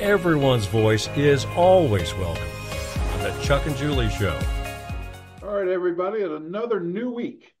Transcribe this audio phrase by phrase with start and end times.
[0.00, 2.46] Everyone's voice is always welcome
[3.14, 4.38] on the Chuck and Julie Show.
[5.42, 7.54] All right, everybody, and another new week.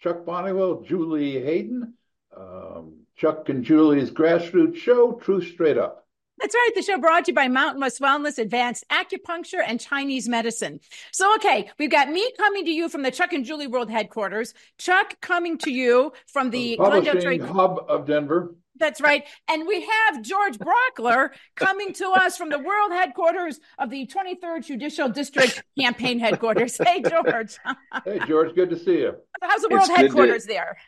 [0.00, 1.94] Chuck Bonniwell, Julie Hayden,
[2.36, 6.06] um, Chuck and Julie's grassroots show, Truth Straight Up.
[6.40, 6.70] That's right.
[6.74, 10.78] The show brought to you by Mountain West Wellness, Advanced Acupuncture, and Chinese Medicine.
[11.10, 14.54] So, okay, we've got me coming to you from the Chuck and Julie World Headquarters,
[14.78, 17.42] Chuck coming to you from the Glendale Publishing Trade.
[17.42, 18.54] hub of Denver.
[18.80, 19.24] That's right.
[19.48, 24.64] And we have George Brauchler coming to us from the world headquarters of the 23rd
[24.66, 26.78] Judicial District Campaign Headquarters.
[26.78, 27.58] Hey, George.
[28.04, 29.14] Hey, George, good to see you.
[29.42, 30.78] How's the It's world to- headquarters there?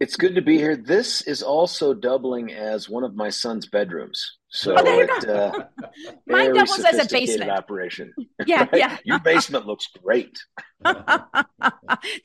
[0.00, 0.76] It's good to be here.
[0.76, 4.36] This is also doubling as one of my son's bedrooms.
[4.56, 5.64] So Oh, there you it, uh,
[6.26, 7.50] Mine doubles as a basement.
[7.50, 8.12] operation.
[8.46, 8.70] Yeah, Right?
[8.74, 8.96] yeah.
[9.04, 10.38] Your basement looks great.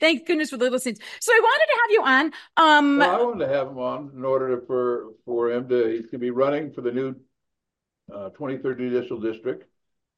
[0.00, 0.98] Thank goodness for the listeners.
[1.20, 2.32] So I wanted to have you on.
[2.56, 5.86] Um, Well, I wanted to have him on in order to, for for him to
[5.88, 7.14] he's going to be running for the new
[8.12, 9.64] uh, 23rd Judicial District.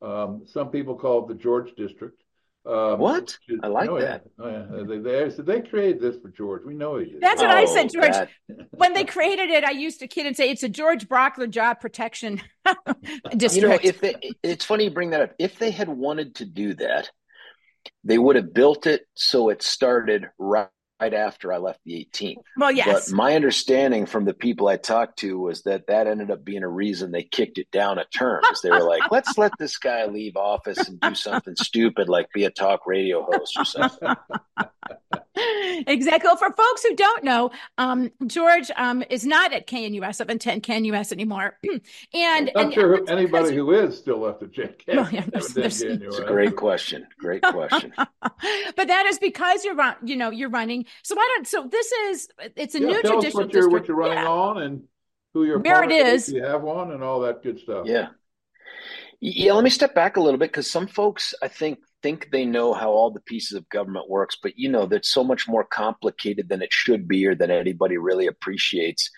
[0.02, 2.20] Um, some people call it the George District.
[2.66, 3.36] Um, What?
[3.62, 4.04] I like oh, yeah.
[4.04, 4.24] that.
[4.38, 4.82] Oh, yeah.
[4.84, 6.62] They, they, so they created this for George.
[6.64, 7.20] We know he did.
[7.20, 8.12] That's what I Oh, said, George.
[8.12, 8.28] that-
[8.70, 11.80] when they created it, I used to kid and say it's a George Brauchler job
[11.80, 12.40] protection
[13.36, 13.54] district.
[13.54, 15.34] you know, if they, it's funny you bring that up.
[15.38, 17.10] If they had wanted to do that,
[18.02, 20.68] they would have built it so it started right,
[21.00, 22.42] right after I left the 18th.
[22.56, 23.11] well, yes.
[23.11, 26.62] But my understanding from the people I talked to was that that ended up being
[26.62, 28.42] a reason they kicked it down a term.
[28.53, 32.33] Is they were like, let's let this guy leave office and do something stupid like
[32.33, 34.15] be a talk radio host or something.
[35.36, 36.27] exactly.
[36.28, 40.38] Well, for folks who don't know, um, George um, is not at KNUS up in
[40.38, 41.59] 10 KNUS anymore.
[41.64, 41.81] and
[42.14, 44.94] I'm and not sure that's anybody because- who is still left at JK.
[44.97, 47.06] Well, yeah, there's- there's- It's a great question.
[47.19, 47.92] Great question.
[47.98, 50.84] but that is because you're run, you know, you're running.
[51.03, 53.88] So why don't so this is it's a Yeah, new tell us what you're, what
[53.88, 54.28] you're running Yeah.
[54.28, 54.82] on and
[55.32, 56.28] who your Where it opponent is.
[56.32, 57.86] you have one, and all that good stuff.
[57.86, 58.09] Yeah.
[59.20, 62.44] Yeah, let me step back a little bit because some folks I think think they
[62.44, 65.65] know how all the pieces of government works, but you know that's so much more
[65.65, 69.10] complicated than it should be or than anybody really appreciates.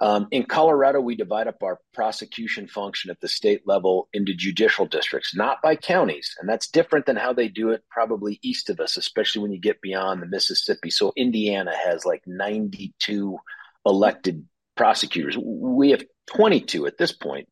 [0.00, 4.86] Um, in Colorado, we divide up our prosecution function at the state level into judicial
[4.86, 8.80] districts, not by counties, and that's different than how they do it probably east of
[8.80, 10.88] us, especially when you get beyond the Mississippi.
[10.88, 13.36] So Indiana has like 92
[13.84, 15.36] elected prosecutors.
[15.36, 17.46] We have 22 at this point.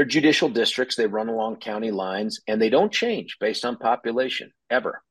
[0.00, 0.96] They're judicial districts.
[0.96, 5.02] They run along county lines and they don't change based on population ever.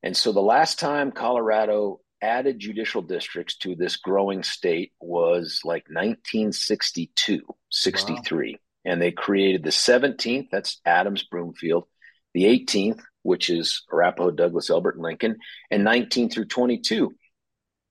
[0.00, 5.86] And so the last time Colorado added judicial districts to this growing state was like
[5.88, 8.60] 1962, 63.
[8.84, 11.88] And they created the 17th, that's Adams Broomfield,
[12.32, 15.38] the 18th, which is Arapahoe, Douglas, Elbert, and Lincoln,
[15.68, 17.12] and 19 through 22.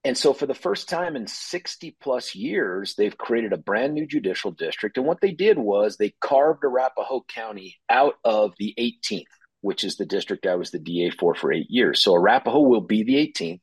[0.06, 4.06] And so, for the first time in 60 plus years, they've created a brand new
[4.06, 4.98] judicial district.
[4.98, 9.24] And what they did was they carved Arapahoe County out of the 18th,
[9.62, 12.04] which is the district I was the DA for for eight years.
[12.04, 13.62] So, Arapahoe will be the 18th,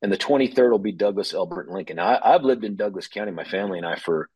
[0.00, 1.98] and the 23rd will be Douglas, Elbert, and Lincoln.
[1.98, 4.30] I, I've lived in Douglas County, my family and I, for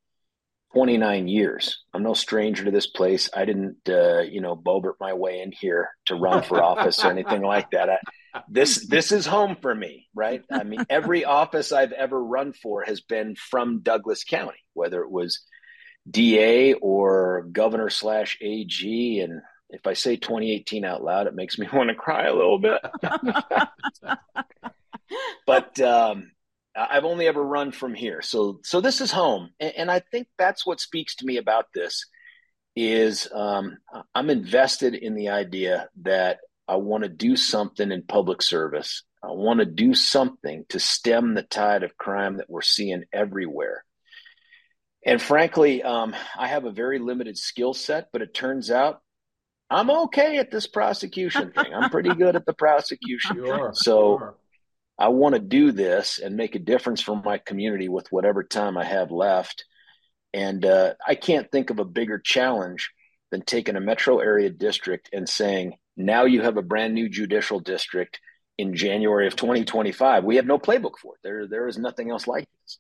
[0.75, 1.83] 29 years.
[1.95, 3.31] I'm no stranger to this place.
[3.35, 7.11] I didn't, uh, you know, Boebert my way in here to run for office or
[7.11, 7.89] anything like that.
[7.89, 7.99] I,
[8.49, 10.43] this this is home for me, right?
[10.51, 15.11] I mean, every office I've ever run for has been from Douglas County, whether it
[15.11, 15.41] was
[16.11, 19.21] DA or governor slash AG.
[19.21, 22.59] And if I say 2018 out loud, it makes me want to cry a little
[22.59, 22.81] bit.
[25.47, 26.33] but um,
[26.75, 30.29] I've only ever run from here, so so this is home, and, and I think
[30.39, 32.07] that's what speaks to me about this.
[32.75, 33.77] Is um,
[34.15, 36.39] I'm invested in the idea that
[36.73, 39.05] I want to do something in public service.
[39.23, 43.85] I want to do something to stem the tide of crime that we're seeing everywhere.
[45.05, 49.03] And frankly, um, I have a very limited skill set, but it turns out
[49.69, 51.75] I'm okay at this prosecution thing.
[51.75, 53.37] I'm pretty good at the prosecution.
[53.37, 53.75] You are.
[53.75, 54.35] So- you are.
[54.99, 58.79] I want to do this and make a difference for my community with whatever time
[58.79, 59.65] I have left.
[60.33, 62.91] And uh, I can't think of a bigger challenge
[63.31, 67.61] than taking a metro area district and saying, now you have a brand new judicial
[67.61, 68.21] district
[68.59, 70.25] in January of 2025.
[70.25, 71.21] We have no playbook for it.
[71.23, 72.79] There, there is nothing else like this.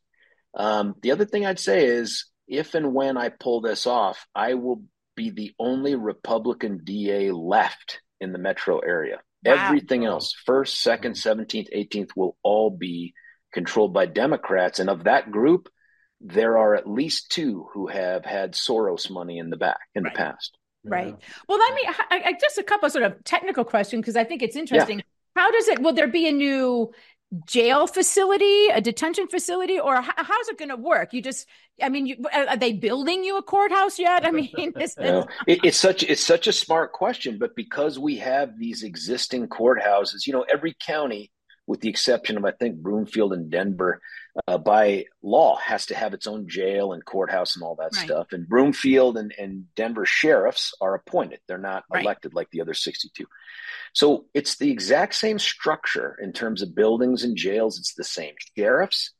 [0.55, 4.55] Um, the other thing I'd say is if and when I pull this off, I
[4.55, 4.82] will
[5.17, 9.20] be the only Republican DA left in the metro area.
[9.44, 9.55] Wow.
[9.67, 13.15] Everything else, first, second, 17th, 18th, will all be
[13.53, 14.79] controlled by Democrats.
[14.79, 15.69] And of that group,
[16.20, 20.12] there are at least two who have had Soros money in the back in Right.
[20.12, 20.56] the past.
[20.84, 21.17] Right.
[21.49, 24.25] Well, let me I, I, just a couple of sort of technical questions because I
[24.25, 25.02] think it's interesting.
[25.37, 25.81] How does it?
[25.81, 26.93] Will there be a new
[27.46, 31.12] jail facility, a detention facility, or how, how's it going to work?
[31.12, 31.46] You just,
[31.82, 34.26] I mean, you, are they building you a courthouse yet?
[34.26, 34.50] I mean,
[35.46, 40.26] it, it's such it's such a smart question, but because we have these existing courthouses,
[40.26, 41.31] you know, every county,
[41.67, 44.00] with the exception of I think Broomfield and Denver,
[44.49, 48.05] uh, by law has to have its own jail and courthouse and all that Right.
[48.06, 48.29] stuff.
[48.32, 52.02] And Broomfield and, and Denver sheriffs are appointed; they're not Right.
[52.02, 53.26] elected like the other sixty-two.
[53.93, 57.79] So it's the exact same structure in terms of buildings and jails.
[57.79, 59.12] It's the same sheriffs.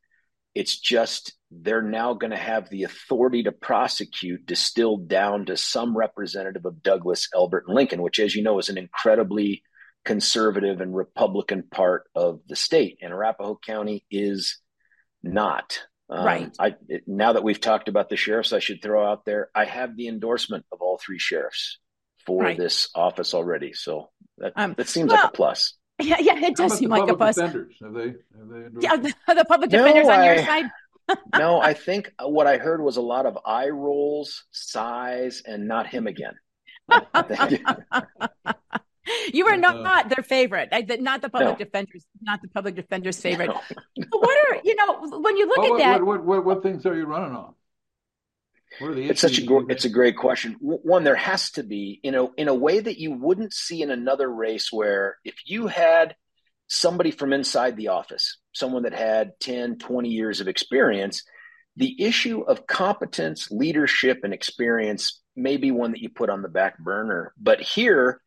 [0.55, 5.97] It's just they're now going to have the authority to prosecute distilled down to some
[5.97, 9.63] representative of Douglas, Elbert, and Lincoln, which, as you know, is an incredibly
[10.05, 12.99] conservative and Republican part of the state.
[13.03, 14.59] And Arapahoe County is
[15.23, 15.81] not.
[16.11, 16.53] Um, Right.
[16.59, 19.65] I, it, now that we've talked about the sheriffs, I should throw out there I
[19.65, 21.79] have the endorsement of all three sheriffs
[22.27, 22.57] for Right.
[22.57, 23.73] this office already.
[23.73, 25.75] So that, Um, that seems well, like a plus.
[26.01, 27.37] yeah, yeah, it does seem like a public plus.
[27.37, 27.75] defenders?
[27.83, 29.03] Have they, have they endorsed Yeah, it?
[29.27, 30.65] the, the public No, defenders on your side.
[31.39, 35.87] no, I think what I heard was a lot of eye rolls, sighs, and not
[35.87, 36.35] him again.
[39.33, 40.69] You are Uh, not their favorite.
[40.73, 41.65] I, the- not the public No.
[41.65, 42.05] defenders.
[42.21, 43.49] Not the public defenders' favorite.
[43.49, 43.61] No.
[44.11, 46.05] What are you know when you look Well, at what, that?
[46.05, 47.55] what, what, what, what things are you running on?
[48.79, 50.57] What are the It's such a gr- it's a great question.
[50.61, 53.91] One, there has to be, you know, in a way that you wouldn't see in
[53.91, 56.15] another race where if you had
[56.69, 61.23] somebody from inside the office, someone that had 10, 20 years of experience,
[61.77, 66.49] the issue of competence, leadership, and experience may be one that you put on the
[66.49, 67.35] back burner.
[67.39, 68.23] But here,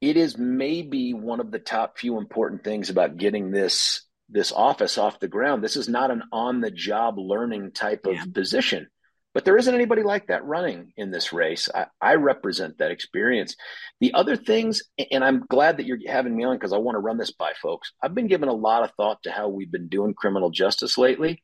[0.00, 4.98] it is maybe one of the top few important things about getting this this office
[4.98, 5.62] off the ground.
[5.62, 8.24] This is not an on the job learning type of Yeah.
[8.34, 8.88] position.
[9.34, 11.68] But there isn't anybody like that running in this race.
[11.72, 13.54] I, I represent that experience.
[14.00, 14.82] The other things,
[15.12, 17.52] and I'm glad that you're having me on because I want to run this by
[17.60, 17.92] folks.
[18.02, 21.42] I've been giving a lot of thought to how we've been doing criminal justice lately.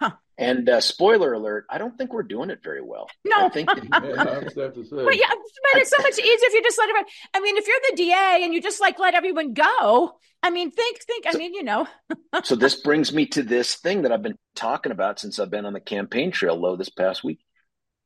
[0.00, 0.12] Huh.
[0.36, 3.08] And uh, spoiler alert, I don't think we're doing it very well.
[3.24, 3.46] No.
[3.46, 5.04] I think Yeah, I have to say.
[5.04, 7.10] But yeah, but it's so much easier if you just let everyone.
[7.34, 10.12] I mean, if you're the DA and you just like let everyone go.
[10.40, 11.24] I mean, think, think.
[11.26, 11.88] I mean, you know,
[12.44, 15.66] so this brings me to this thing that I've been talking about since I've been
[15.66, 17.40] on the campaign trail low this past week.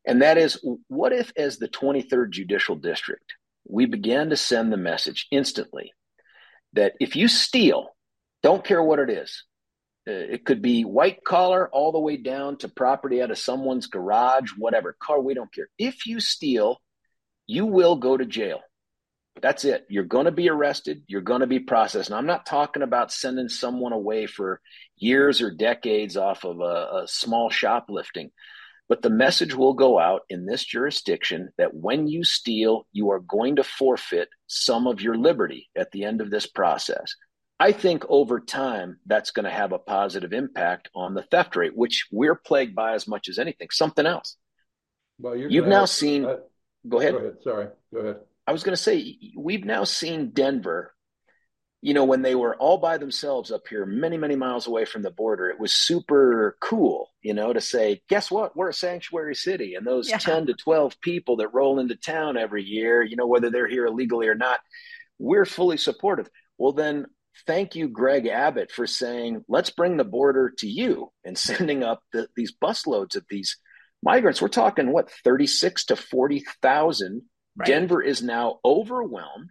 [0.07, 3.35] And that is what if, as the 23rd Judicial District,
[3.69, 5.93] we began to send the message instantly
[6.73, 7.95] that if you steal,
[8.43, 9.45] don't care what it is,
[10.07, 13.87] Uh, it could be white collar all the way down to property out of someone's
[13.87, 15.69] garage, whatever, car, we don't care.
[15.79, 16.81] If you steal,
[17.47, 18.61] you will go to jail.
[19.41, 19.87] That's it.
[19.89, 21.05] You're going to be arrested.
[21.07, 22.11] You're going to be processed.
[22.11, 24.61] And I'm not talking about sending someone away for
[24.97, 28.31] years or decades off of a, a small shoplifting.
[28.89, 33.21] But the message will go out in this jurisdiction that when you steal, you are
[33.21, 37.15] going to forfeit some of your liberty at the end of this process.
[37.63, 41.77] I think over time, that's going to have a positive impact on the theft rate,
[41.77, 43.69] which we're plagued by as much as anything.
[43.71, 44.37] Something else.
[45.21, 46.39] Well, you're You've now have- seen- uh,
[46.89, 47.13] Go ahead.
[47.13, 47.37] Go ahead.
[47.45, 47.67] Sorry.
[47.95, 48.17] Go ahead.
[48.49, 50.93] I was going to say, we've now seen Denver,
[51.81, 55.03] you know, when they were all by themselves up here, many, many miles away from
[55.03, 58.57] the border, it was super cool, you know, to say, guess what?
[58.57, 59.77] We're a sanctuary city.
[59.77, 60.19] And those Yeah.
[60.19, 63.87] 10 to 12 people that roll into town every year, you know, whether they're here
[63.87, 64.59] illegally or not,
[65.21, 66.29] we're fully supportive.
[66.59, 67.07] Well, then
[67.47, 72.03] thank you, Greg Abbott, for saying, let's bring the border to you and sending up
[72.13, 73.59] the, these busloads of these
[74.03, 74.41] migrants.
[74.43, 77.23] We're talking, what, 36 to 40,000
[77.55, 77.67] Right.
[77.67, 79.51] Denver is now overwhelmed.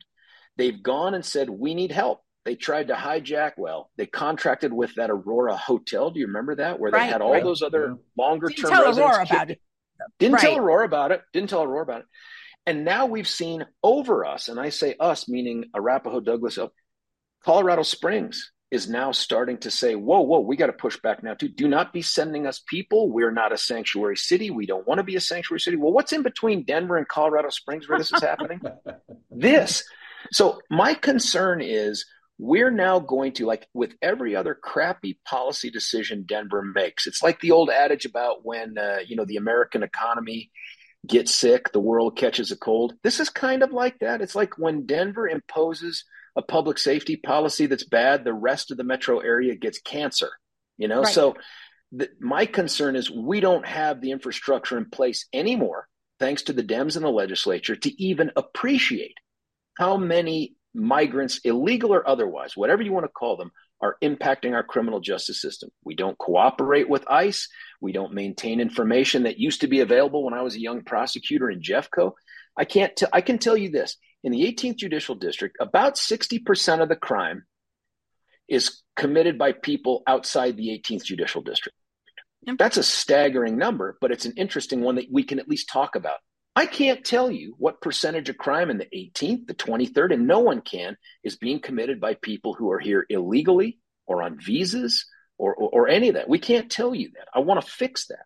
[0.58, 2.22] They've gone and said, We need help.
[2.46, 6.10] They tried to hijack, well, they contracted with that Aurora Hotel.
[6.10, 6.80] Do you remember that?
[6.80, 7.44] Where they Right, had all right.
[7.44, 7.96] those other Yeah.
[8.18, 8.98] longer didn't term residents.
[9.00, 9.62] Aurora about it.
[10.18, 11.22] Didn't tell Aurora about it.
[11.32, 12.08] Didn't tell Aurora about it.
[12.66, 16.58] And now we've seen over us, and I say us, meaning Arapahoe Douglas,
[17.44, 21.34] Colorado Springs is now starting to say, whoa, whoa, we got to push back now
[21.34, 21.50] too.
[21.50, 23.12] Do not be sending us people.
[23.12, 24.50] We're not a sanctuary city.
[24.50, 25.76] We don't want to be a sanctuary city.
[25.76, 28.62] Well, what's in between Denver and Colorado Springs where this is happening?
[29.32, 29.84] this.
[30.32, 32.06] So my concern is
[32.38, 37.08] we're now going to like with every other crappy policy decision Denver makes.
[37.08, 40.50] It's like the old adage about when uh, you know the American economy
[41.06, 42.94] gets sick, the world catches a cold.
[43.04, 44.22] This is kind of like that.
[44.22, 46.06] It's like when Denver imposes
[46.36, 50.30] a public safety policy that's bad, the rest of the metro area gets cancer.
[50.78, 51.14] You know, Right.
[51.14, 51.36] so
[51.92, 55.88] the, my concern is we don't have the infrastructure in place anymore
[56.20, 59.16] thanks to the Dems in the legislature, to even appreciate
[59.78, 64.64] how many migrants, illegal or otherwise, whatever you want to call them, are impacting our
[64.64, 65.72] criminal justice system.
[65.84, 67.50] We don't cooperate with ICE.
[67.82, 71.50] We don't maintain information that used to be available when I was a young prosecutor
[71.50, 72.12] in Jeffco.
[72.56, 72.96] I can't.
[72.96, 76.96] T- I can tell you this: in the 18th Judicial District, about 60% of the
[76.96, 77.46] crime
[78.48, 81.78] is committed by people outside the 18th Judicial District.
[82.58, 85.96] That's a staggering number, but it's an interesting one that we can at least talk
[85.96, 86.18] about.
[86.56, 90.40] I can't tell you what percentage of crime in the 18th, the 23rd, and no
[90.40, 95.06] one can, is being committed by people who are here illegally or on visas
[95.38, 96.28] or, or, or any of that.
[96.28, 97.28] We can't tell you that.
[97.34, 98.26] I want to fix that.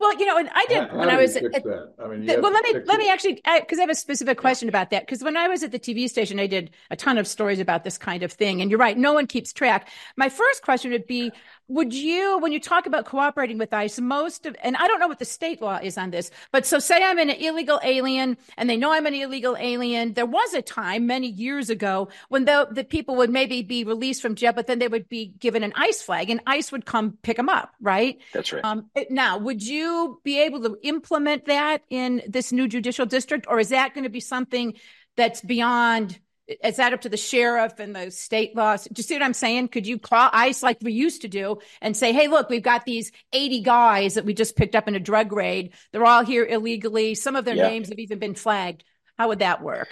[0.00, 1.34] Well, you know, and I did How- when how I was.
[1.34, 1.92] fix At, that?
[1.98, 2.98] I mean, the- well, let me let it.
[2.98, 5.04] me actually because I have a specific question about that.
[5.06, 7.82] Because when I was at the TV station, I did a ton of stories about
[7.82, 9.88] this kind of thing, and you're right, no one keeps track.
[10.16, 11.32] My first question would be:
[11.66, 15.08] Would you, when you talk about cooperating with ICE, most of, and I don't know
[15.08, 18.70] what the state law is on this, but so say I'm an illegal alien, and
[18.70, 20.12] they know I'm an illegal alien.
[20.14, 24.22] There was a time many years ago when the the people would maybe be released
[24.22, 27.18] from jail, but then they would be given an ICE flag, and ICE would come
[27.22, 28.20] pick them up, right?
[28.32, 28.64] That's right.
[28.64, 29.87] Um, now, would you
[30.24, 34.10] be able to implement that in this new judicial district, or is that going to
[34.10, 34.74] be something
[35.16, 36.18] that's beyond?
[36.64, 38.84] Is that up to the sheriff and the state laws?
[38.84, 39.68] Do you see what I'm saying?
[39.68, 42.86] Could you call ICE like we used to do and say, "Hey, look, we've got
[42.86, 45.74] these 80 guys that we just picked up in a drug raid.
[45.92, 47.14] They're all here illegally.
[47.14, 47.68] Some of their Yeah.
[47.68, 48.84] names have even been flagged."
[49.18, 49.88] How would that work?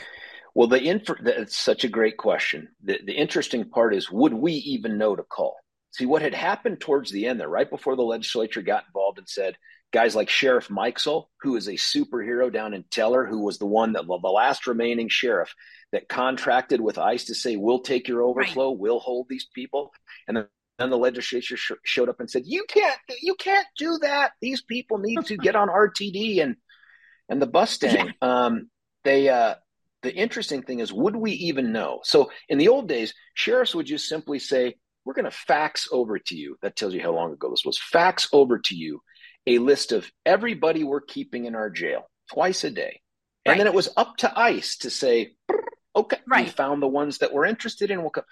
[0.54, 2.68] Well, the inf- that's such a great question.
[2.82, 5.56] The, the interesting part is, would we even know to call?
[5.90, 9.28] See, what had happened towards the end there, right before the legislature got involved and
[9.28, 9.56] said,
[9.93, 13.93] guys like Sheriff Mikesell, who is a superhero down in Teller, who was the one
[13.93, 15.55] that the last remaining sheriff
[15.93, 19.93] that contracted with ICE to say, we'll take your overflow, we'll hold these people.
[20.28, 20.47] And then
[20.78, 24.33] then the legislature sh- showed up and said, "You can't, you can't do that.
[24.40, 26.57] These people need to get on RTD and
[27.28, 28.71] and the Bustang." Um,
[29.05, 29.55] they uh,
[30.02, 32.00] the interesting thing is, would we even know?
[32.02, 36.19] So in the old days, sheriffs would just simply say, "We're going to fax over
[36.19, 37.78] to you." That tells you how long ago this was.
[37.78, 39.00] Fax over to you
[39.46, 43.00] a list of everybody we're keeping in our jail twice a day,
[43.44, 43.58] and Right.
[43.58, 45.34] then it was up to ICE to say,
[45.94, 46.46] "Okay, right.
[46.46, 48.00] we found the ones that we're interested in.
[48.02, 48.24] We'll co-"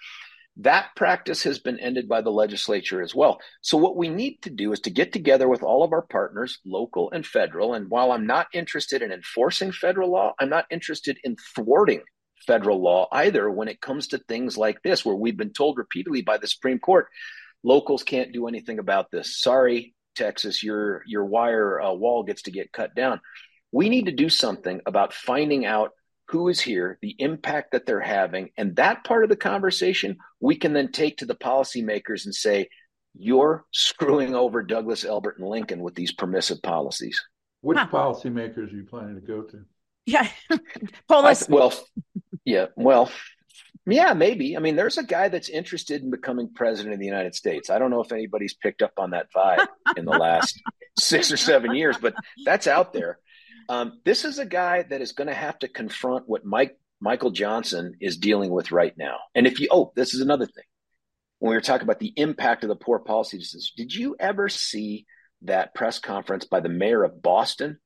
[0.57, 3.41] That practice has been ended by the legislature as well.
[3.61, 6.59] So, what we need to do is to get together with all of our partners,
[6.65, 7.73] local and federal.
[7.73, 12.03] And while I'm not interested in enforcing federal law, I'm not interested in thwarting
[12.47, 16.21] federal law either when it comes to things like this, where we've been told repeatedly
[16.21, 17.07] by the Supreme Court
[17.63, 19.39] locals can't do anything about this.
[19.39, 23.21] Sorry, Texas, your, your wire uh, wall gets to get cut down.
[23.71, 25.91] We need to do something about finding out
[26.29, 30.55] who is here, the impact that they're having, and that part of the conversation we
[30.55, 32.67] can then take to the policymakers and say,
[33.17, 37.21] you're screwing over Douglas, Elbert, and Lincoln with these permissive policies.
[37.61, 37.87] Which Huh.
[37.91, 39.65] policymakers are you planning to go to?
[40.05, 40.27] Yeah,
[41.07, 41.47] pull I- us.
[41.49, 41.73] well,
[42.43, 43.09] yeah, well,
[43.87, 44.57] yeah, maybe.
[44.57, 47.69] I mean, there's a guy that's interested in becoming president of the United States.
[47.69, 50.61] I don't know if anybody's picked up on that vibe in the last
[50.99, 52.15] six or seven years, but
[52.45, 53.19] that's out there.
[53.69, 57.31] Um, this is a guy that is going to have to confront what Mike Michael
[57.31, 59.17] Johnson is dealing with right now.
[59.35, 60.63] And if you, oh, this is another thing.
[61.39, 64.49] When we were talking about the impact of the poor policy decisions, did you ever
[64.49, 65.05] see
[65.41, 67.79] that press conference by the mayor of Boston?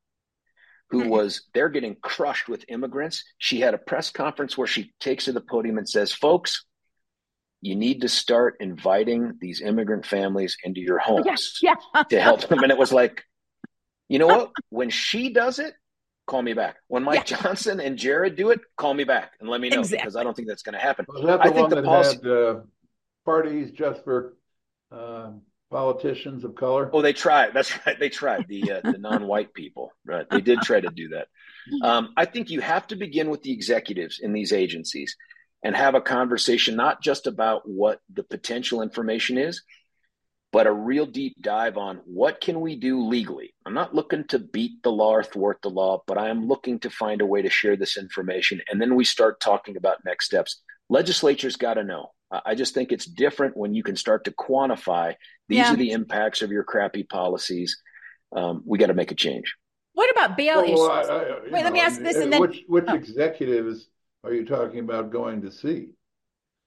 [0.90, 1.10] Who Mm-mm.
[1.10, 3.24] was they're getting crushed with immigrants.
[3.38, 6.66] She had a press conference where she takes to the podium and says, "Folks,
[7.62, 12.04] you need to start inviting these immigrant families into your homes yeah, yeah.
[12.04, 13.24] to help them." And it was like,
[14.08, 14.52] you know what?
[14.70, 15.74] When she does it,
[16.26, 16.78] call me back.
[16.88, 17.38] When Mike Yeah.
[17.42, 20.36] Johnson and Jared do it, call me back and let me know because I don't
[20.36, 21.06] think that's going to happen.
[21.08, 22.60] Was that I the think one the that policy- had uh,
[23.26, 24.36] parties just for
[24.92, 25.32] uh,
[25.70, 26.90] politicians of color?
[26.92, 27.54] Oh, they tried.
[27.54, 28.00] That's right.
[28.00, 29.92] They tried the uh, the non-white people.
[30.06, 30.30] Right.
[30.30, 31.28] They did try to do that.
[31.84, 35.16] Um, I think you have to begin with the executives in these agencies
[35.64, 39.62] and have a conversation not just about what the potential information is,
[40.52, 43.54] but a real deep dive on what can we do legally.
[43.66, 46.80] I'm not looking to beat the law or thwart the law, but I am looking
[46.80, 50.26] to find a way to share this information, and then we start talking about next
[50.26, 50.62] steps.
[50.90, 52.12] Legislature's got to know.
[52.32, 55.16] I I just think it's different when you can start to quantify
[55.48, 55.74] these Yeah.
[55.74, 57.82] are the impacts of your crappy policies.
[58.32, 59.56] Um, we got to make a change.
[59.94, 60.80] What about bail issues?
[60.80, 62.94] I- I- you Wait, let me ask this uh, and then- Which, which oh.
[62.94, 63.90] executives
[64.24, 65.90] are you talking about going to see?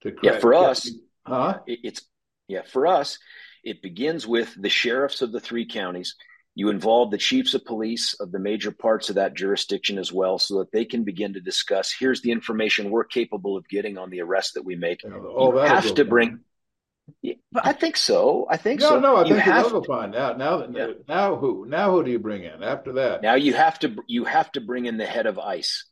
[0.02, 0.90] To Yeah, for us-
[1.25, 1.61] Huh?
[1.66, 2.02] It's
[2.49, 3.19] yeah for us.
[3.62, 6.16] It begins with the sheriffs of the three counties.
[6.55, 10.39] You involve the chiefs of police of the major parts of that jurisdiction as well,
[10.39, 11.95] so that they can begin to discuss.
[11.99, 15.03] Here's the information we're capable of getting on the arrest that we make.
[15.03, 15.17] You You
[15.55, 16.41] that'll have to bring-
[17.23, 18.47] Yeah, I think so.
[18.51, 19.01] I think no, so.
[19.01, 19.17] No, no.
[19.17, 20.39] I you think have you will find out.
[20.39, 20.89] Now, Yeah.
[21.09, 21.67] now who?
[21.67, 23.23] Now who do you bring in after that?
[23.23, 25.85] now you have to you have to bring in the head of ICE,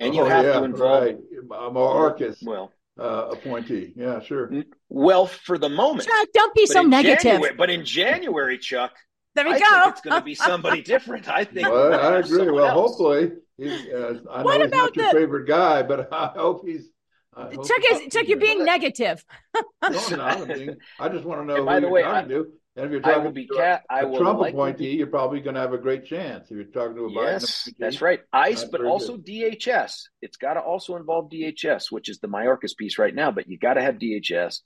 [0.00, 1.16] and you Oh, have yeah, to involve right.
[1.16, 3.92] a Mayorkas well, uh, appointee.
[3.94, 4.50] Yeah, sure.
[4.88, 6.08] well for the moment.
[6.08, 7.22] Chuck, don't be so negative.
[7.22, 8.92] January- but in January, Chuck,
[9.38, 9.82] there we I go.
[9.82, 11.28] think it's going to be somebody different.
[11.28, 11.68] I think.
[11.68, 12.50] Well, I agree.
[12.50, 12.74] Well, else.
[12.74, 16.66] hopefully, he's, uh, I know What he's about not your favorite guy, but I hope
[16.66, 16.88] he's.
[17.34, 19.24] I hope Chuck he's is Chuck, you're being negative.
[19.54, 20.40] No, I'm not.
[20.40, 22.46] I'm being- I just want to know And who by the you're way, talking to.
[22.76, 23.82] And if you're I talking will be to cat.
[23.90, 26.48] I a will Trump likely appointee, you're probably going to have a great chance.
[26.50, 27.76] If you're talking to a Biden Yes, appointee.
[27.80, 28.20] that's right.
[28.32, 29.92] ICE, but very also DHS.
[30.22, 33.30] It's got to also involve DHS, which is the Mayorkas piece right now.
[33.32, 34.60] But you got to have DHS,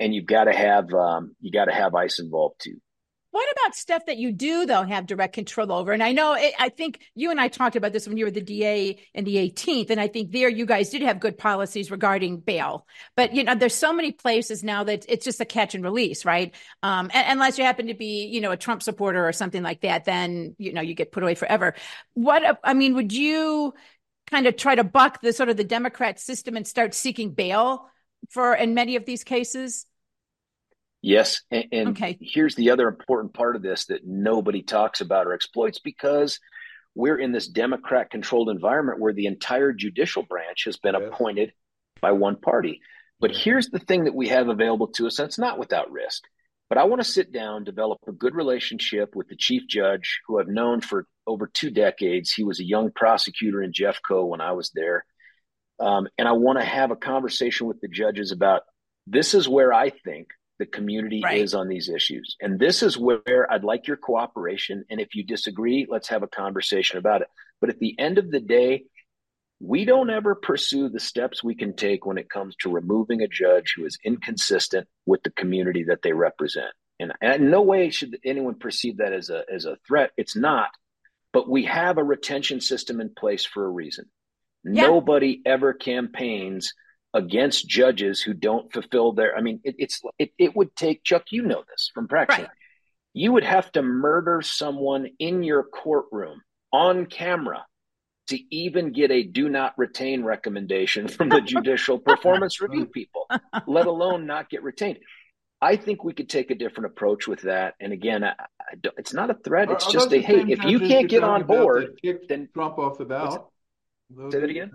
[0.00, 2.80] and you've got to have um, you got to have ICE involved too.
[3.34, 5.90] What about stuff that you do though have direct control over?
[5.90, 8.30] And I know it, I think you and I talked about this when you were
[8.30, 11.90] the DA in the 18th, and I think there you guys did have good policies
[11.90, 12.86] regarding bail.
[13.16, 16.24] But you know, there's so many places now that it's just a catch and release,
[16.24, 16.54] right?
[16.84, 19.80] Um, and, unless you happen to be, you know, a Trump supporter or something like
[19.80, 21.74] that, then you know you get put away forever.
[22.12, 23.74] What I mean, would you
[24.30, 27.90] kind of try to buck the sort of the Democrat system and start seeking bail
[28.30, 29.86] for in many of these cases?
[31.04, 32.16] Yes, and, and Okay.
[32.18, 36.40] here's the other important part of this that nobody talks about or exploits because
[36.94, 41.02] we're in this Democrat-controlled environment where the entire judicial branch has been Yes.
[41.06, 41.52] appointed
[42.00, 42.80] by one party.
[43.20, 46.22] But here's the thing that we have available to us, and it's not without risk.
[46.70, 50.40] But I want to sit down, develop a good relationship with the chief judge, who
[50.40, 52.32] I've known for over two decades.
[52.32, 55.04] He was a young prosecutor in Jeffco when I was there.
[55.78, 58.62] Um, and I want to have a conversation with the judges about
[59.06, 61.40] this is where I think the community Right.
[61.40, 62.36] is on these issues.
[62.40, 64.84] And this is where I'd like your cooperation.
[64.88, 67.28] And if you disagree, let's have a conversation about it.
[67.60, 68.84] But at the end of the day,
[69.60, 73.28] we don't ever pursue the steps we can take when it comes to removing a
[73.28, 76.72] judge who is inconsistent with the community that they represent.
[77.00, 80.12] And, in no way should anyone perceive that as a as a threat.
[80.16, 80.68] It's not.
[81.32, 84.04] But we have a retention system in place for a reason.
[84.64, 84.82] Yeah.
[84.82, 86.72] Nobody ever campaigns
[87.14, 89.36] against judges who don't fulfill their.
[89.36, 91.24] I mean, it, it's it, it would take Chuck.
[91.30, 92.40] You know this from practice.
[92.40, 92.48] Right.
[93.14, 97.64] You would have to murder someone in your courtroom on camera
[98.26, 103.28] to even get a do not retain recommendation from the judicial performance review people,
[103.66, 104.98] let alone not get retained.
[105.60, 107.74] I think we could take a different approach with that.
[107.80, 109.70] And again, I, I don't, it's not a threat.
[109.70, 112.48] It's are just those a hey, if you can't get on board, that kicked then
[112.52, 113.42] Trump off the ballot.
[114.10, 114.72] Those- Say that again?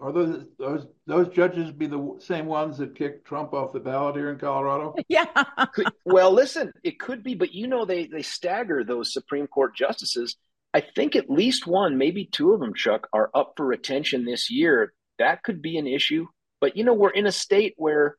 [0.00, 4.16] Are those those those judges be the same ones that kicked Trump off the ballot
[4.16, 4.94] here in Colorado?
[5.08, 5.26] Yeah.
[5.72, 9.76] Could, well, listen, it could be, but you know they they stagger those Supreme Court
[9.76, 10.36] justices.
[10.72, 14.50] I think at least one, maybe two of them, Chuck, are up for retention this
[14.50, 14.92] year.
[15.20, 16.26] That could be an issue.
[16.60, 18.16] But you know, we're in a state where,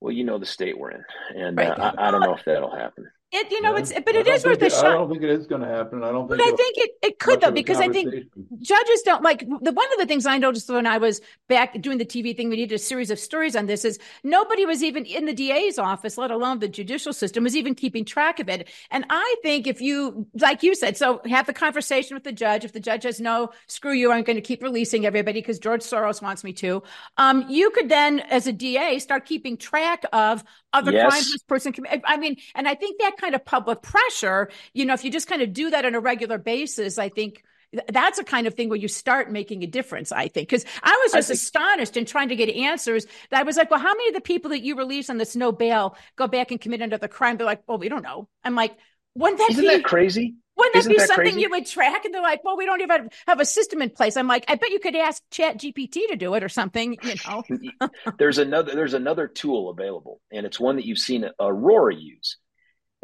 [0.00, 1.04] well, you know the state we're in,
[1.36, 1.68] and Right.
[1.78, 3.10] uh, I, I don't know if that'll happen.
[3.36, 3.80] It, you know, Yeah.
[3.80, 5.62] it's, but I it don't worth think a it- I don't think it is going
[5.62, 6.04] to happen.
[6.04, 6.38] I don't think.
[6.38, 8.14] But I it'll- think it, it could though, because I think
[8.60, 11.98] judges don't like the one of the things I noticed when I was back doing
[11.98, 12.48] the TV thing.
[12.48, 13.84] We did a series of stories on this.
[13.84, 17.74] Is nobody was even in the DA's office, let alone the judicial system, was even
[17.74, 18.68] keeping track of it.
[18.92, 22.64] And I think if you, like you said, so have the conversation with the judge.
[22.64, 25.80] If the judge says no, screw you, I'm going to keep releasing everybody because George
[25.82, 26.82] Soros wants me to.
[27.16, 31.08] Um, you could then, as a DA, start keeping track of other Yes.
[31.10, 31.72] crimes this person.
[31.72, 35.10] commi- I mean, and I think that kind of public pressure, you know, if you
[35.10, 37.42] just kind of do that on a regular basis, I think
[37.88, 40.48] that's a kind of thing where you start making a difference, I think.
[40.48, 43.56] Because I was I just think- astonished in trying to get answers that I was
[43.56, 46.28] like, well, how many of the people that you release on this no bail go
[46.28, 47.36] back and commit another crime?
[47.36, 48.28] They're like, well, we don't know.
[48.44, 48.76] I'm like,
[49.16, 50.34] wouldn't that Isn't be that crazy?
[50.56, 51.40] wouldn't that isn't be that something crazy?
[51.40, 52.04] you would track?
[52.04, 54.16] And they're like, well, we don't even have a system in place.
[54.16, 57.14] I'm like, I bet you could ask Chat GPT to do it or something, you
[57.80, 57.88] know.
[58.18, 62.36] there's another there's another tool available, and it's one that you've seen Aurora use.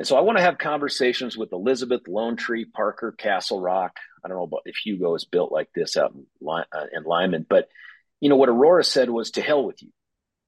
[0.00, 3.98] And so I want to have conversations with Elizabeth, Lone Tree, Parker, Castle Rock.
[4.24, 7.04] I don't know about if Hugo is built like this out in, Ly- uh, in
[7.04, 7.68] Limon, but
[8.18, 9.90] you know what Aurora said was to hell with you.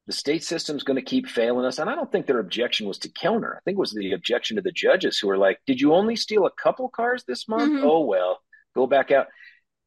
[0.07, 2.97] The state system's going to keep failing us, and I don't think their objection was
[3.01, 3.55] to Kellner.
[3.55, 6.17] I think it was the objection to the judges who were like, "Did you only
[6.17, 7.75] steal a couple cars this month?
[7.75, 7.85] Mhm.
[7.85, 8.41] Oh well,
[8.75, 9.27] go back out."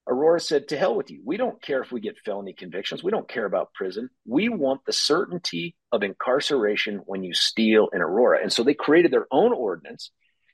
[0.07, 1.21] Aurora said, To hell with you.
[1.25, 3.03] We don't care if we get felony convictions.
[3.03, 4.09] We don't care about prison.
[4.25, 8.41] We want the certainty of incarceration when you steal in Aurora.
[8.41, 10.11] And so they created their own ordinance.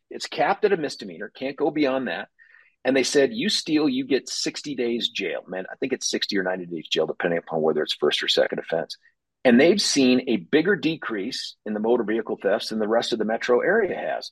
[0.09, 2.29] It's capped at a misdemeanor, can't go beyond that.
[2.83, 5.41] And they said, You steal, you get 60 days jail.
[5.47, 8.27] Man, I think it's 60 or 90 days jail, depending upon whether it's first or
[8.27, 8.97] second offense.
[9.43, 13.19] And they've seen a bigger decrease in the motor vehicle thefts than the rest of
[13.19, 14.31] the metro area has.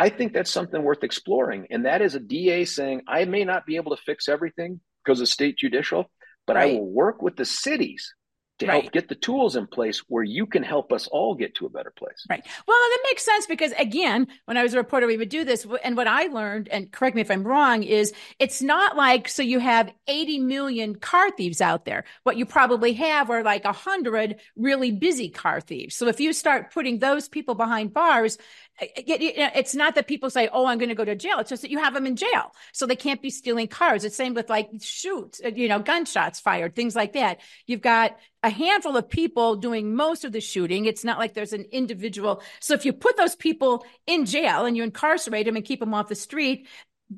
[0.00, 1.66] I think that's something worth exploring.
[1.70, 5.20] And that is a DA saying, I may not be able to fix everything because
[5.20, 6.10] of state judicial,
[6.46, 8.14] but I will work with the cities
[8.60, 8.82] to Right.
[8.82, 11.70] help get the tools in place where you can help us all get to a
[11.70, 12.26] better place.
[12.28, 12.44] Right.
[12.66, 15.66] Well, that makes sense because again, when I was a reporter, we would do this.
[15.82, 19.42] And what I learned, and correct me if I'm wrong, is it's not like, so
[19.42, 22.04] you have 80 million car thieves out there.
[22.24, 25.96] What you probably have are like 100 really busy car thieves.
[25.96, 28.36] So if you start putting those people behind bars,
[28.80, 31.38] it's not that people say, oh, I'm going to go to jail.
[31.38, 32.54] It's just that you have them in jail.
[32.72, 34.04] So they can't be stealing cars.
[34.04, 37.40] It's same with like shoots, uh, you know, gunshots fired, things like that.
[37.66, 40.86] You've got a handful of people doing most of the shooting.
[40.86, 42.42] It's not like there's an individual.
[42.60, 45.92] So if you put those people in jail and you incarcerate them and keep them
[45.92, 46.68] off the street,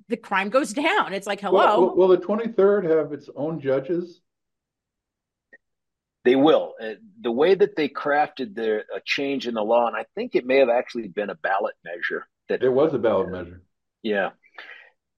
[0.08, 1.12] the crime goes down.
[1.12, 1.58] It's like, hello.
[1.58, 4.21] Well, will, will the 23rd have its own judges?
[6.24, 6.74] They will.
[6.80, 10.34] Uh, the way that they crafted the a change in the law, and I think
[10.34, 13.62] it may have actually been a ballot measure that There was a ballot measure.
[14.02, 14.30] Yeah.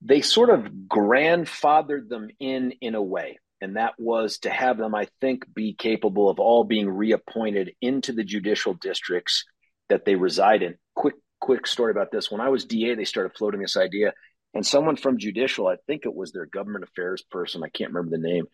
[0.00, 3.38] They sort of grandfathered them in in a way.
[3.60, 8.12] And that was to have them, I think, be capable of all being reappointed into
[8.12, 9.44] the judicial districts
[9.88, 10.74] that they reside in.
[10.94, 12.30] Quick, quick story about this.
[12.30, 14.12] When I was DA, they started floating this idea.
[14.52, 18.16] And someone from judicial, I think it was their government affairs person, I can't remember
[18.16, 18.44] the name,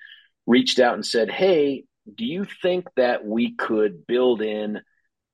[0.47, 1.85] reached out and said, Hey,
[2.17, 4.81] do you think that we could build in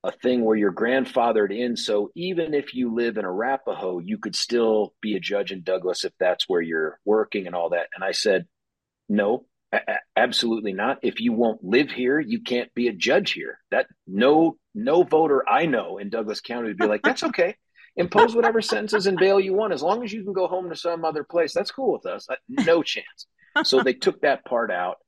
[0.06, 1.76] a thing where you're grandfathered in.
[1.76, 6.04] So even if you live in Arapahoe, you could still be a judge in Douglas
[6.04, 7.88] if that's where you're working and all that.
[7.94, 8.46] And I said,
[9.08, 10.98] no, a- absolutely not.
[11.02, 13.58] If you won't live here, you can't be a judge here.
[13.72, 17.56] That no, no voter I know in Douglas County would be like, that's okay.
[17.96, 19.72] Impose whatever sentences and bail you want.
[19.72, 22.28] As long as you can go home to some other place, that's cool with us.
[22.30, 23.26] Uh, No chance.
[23.64, 24.98] So they took that part out.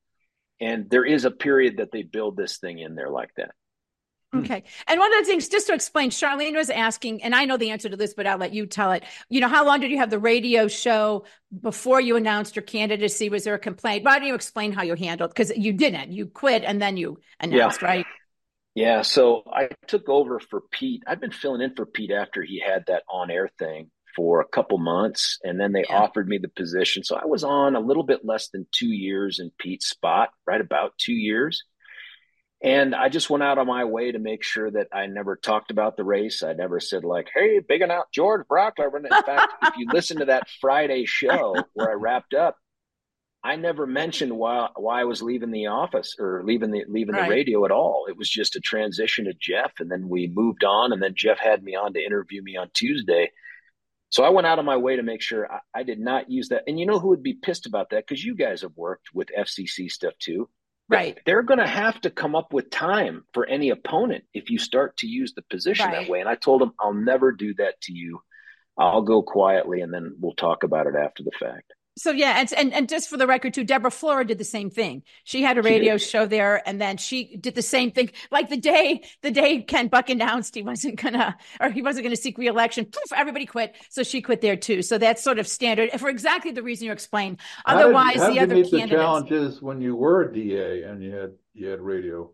[0.60, 3.52] And there is a period that they build this thing in there like that.
[4.32, 4.40] Hmm.
[4.40, 4.64] Okay.
[4.86, 7.70] And one of the things, just to explain, Charlene was asking, and I know the
[7.70, 9.04] answer to this, but I'll let you tell it.
[9.28, 11.24] You know, how long did you have the radio show
[11.60, 13.30] before you announced your candidacy?
[13.30, 14.04] Was there a complaint?
[14.04, 15.30] Why don't you explain how you handled?
[15.30, 16.12] Because you didn't.
[16.12, 18.04] You quit and then you announced, right?
[18.74, 21.02] Yeah, so I took over for Pete.
[21.06, 24.48] I've been filling in for Pete after he had that on air thing for a
[24.48, 25.96] couple months, and then they Yeah.
[26.02, 27.04] offered me the position.
[27.04, 30.60] So I was on a little bit less than two years in Pete's spot, right
[30.60, 31.62] about two years.
[32.60, 35.70] And I just went out on my way to make sure that I never talked
[35.70, 36.42] about the race.
[36.42, 40.24] I never said like, "Hey, bigging out George Brauchler." In fact, if you listen to
[40.24, 42.56] that Friday show where I wrapped up,
[43.44, 47.26] I never mentioned why why I was leaving the office or leaving the leaving Right.
[47.26, 48.06] the radio at all.
[48.08, 50.92] It was just a transition to Jeff, and then we moved on.
[50.92, 53.30] And then Jeff had me on to interview me on Tuesday.
[54.10, 56.48] So I went out of my way to make sure I, I did not use
[56.48, 56.64] that.
[56.66, 58.06] And you know who would be pissed about that?
[58.06, 60.48] Because you guys have worked with FCC stuff too.
[60.88, 61.18] Right.
[61.26, 64.96] They're going to have to come up with time for any opponent if you start
[64.98, 66.00] to use the position Right.
[66.06, 66.20] that way.
[66.20, 68.22] And I told them, I'll never do that to you.
[68.78, 71.74] I'll go quietly and then we'll talk about it after the fact.
[71.98, 74.70] So yeah, and, and and just for the record too, Deborah Flora did the same
[74.70, 75.02] thing.
[75.24, 78.10] She had a radio show there, and then she did the same thing.
[78.30, 82.16] Like the day the day Ken Buck announced he wasn't gonna or he wasn't gonna
[82.16, 83.74] seek reelection, poof, everybody quit.
[83.90, 84.82] So she quit there too.
[84.82, 87.38] So that's sort of standard for exactly the reason you explained.
[87.66, 90.32] How did- Otherwise, how did the you other meet the challenges when you were a
[90.32, 92.30] DA and you had you had radio,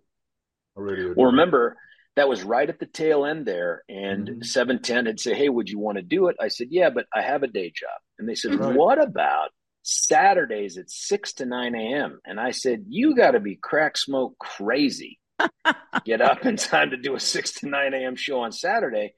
[0.77, 1.15] a radio.
[1.17, 1.77] Well, remember,
[2.17, 3.83] that was right at the tail end there.
[3.89, 4.45] And Mhm.
[4.45, 6.37] 710 had said, Hey, would you want to do it?
[6.41, 8.01] I said, Yeah, but I have a day job.
[8.19, 8.75] And they said, Right.
[8.77, 9.51] What about
[9.83, 12.21] Saturdays at 6 to 9 a.m.?
[12.25, 15.19] And I said, You got to be crack smoke crazy.
[16.05, 18.17] Get up in time to do a 6 to 9 a.m.
[18.17, 19.15] show on Saturday.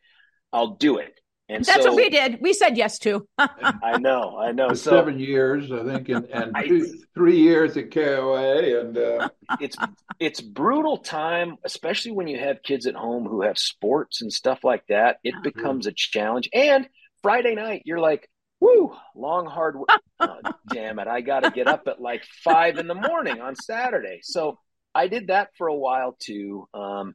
[0.52, 1.18] I'll do it.
[1.48, 2.38] And That's so what we did.
[2.40, 3.26] We said yes to.
[3.38, 4.70] I know, I know.
[4.70, 9.28] So seven years, I think, and, and I- two, three years at KOA, and uh,
[9.60, 9.76] it's
[10.18, 14.64] it's brutal time, especially when you have kids at home who have sports and stuff
[14.64, 15.18] like that.
[15.22, 16.48] It becomes a challenge.
[16.52, 16.88] And
[17.22, 18.28] Friday night, you're like,
[18.58, 19.88] "Woo, long hard work."
[20.20, 23.54] oh, damn it, I got to get up at like five in the morning on
[23.54, 24.18] Saturday.
[24.22, 24.58] So
[24.96, 26.66] I did that for a while too.
[26.74, 27.14] Um,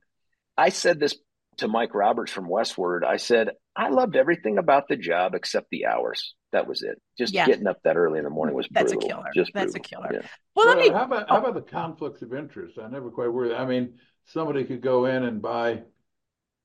[0.58, 1.18] I said this
[1.58, 3.04] to Mike Roberts from Westword.
[3.04, 6.36] I said I loved everything about the job except the hours.
[6.52, 7.02] That was it.
[7.18, 7.46] Just Yeah.
[7.46, 9.10] getting up that early in the morning was That's a brutal.
[9.22, 9.32] killer.
[9.34, 10.10] Just That's a killer.
[10.14, 10.22] Yeah.
[10.56, 10.94] Well, let well, me.
[10.94, 12.78] how about how about the conflicts of interest?
[12.78, 13.54] I never quite worried.
[13.54, 15.84] I mean, somebody could go in and buy,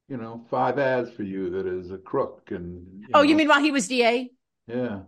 [0.08, 3.60] you know, five ads for you that is a crook, and Oh, you mean while
[3.60, 4.30] he was DA?
[4.66, 5.02] yeah,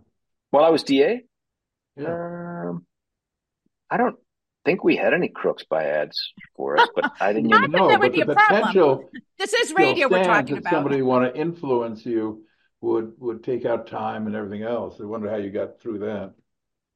[0.51, 1.25] While I was DA,
[1.97, 2.69] yeah.
[2.69, 2.85] Um,
[3.89, 4.17] I don't
[4.65, 7.71] think we had any crooks buy ads for us, but I didn't Not even.
[7.71, 8.73] that no, that would but be the a problem.
[8.73, 10.71] potential This is radio we're talking that about.
[10.73, 12.45] somebody want to influence you
[12.81, 14.99] would would take out time and everything else.
[15.01, 16.33] I wonder how you got through that.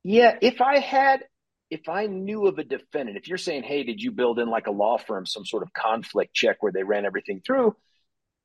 [0.03, 1.23] Yeah, if I had,
[1.69, 4.67] if I knew of a defendant, if you're saying, hey, did you build in like
[4.67, 7.75] a law firm some sort of conflict check where they ran everything through?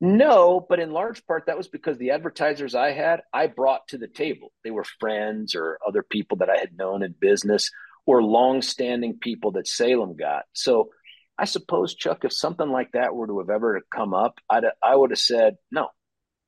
[0.00, 3.98] No, but in large part that was because the advertisers I had, I brought to
[3.98, 4.52] the table.
[4.62, 7.72] They were friends or other people that I had known in business
[8.08, 10.44] or long-standing people that Salem got.
[10.54, 10.88] So
[11.36, 14.96] I suppose, Chuck, if something like that were to have ever come up, I'd, I
[14.96, 15.88] would have said, no,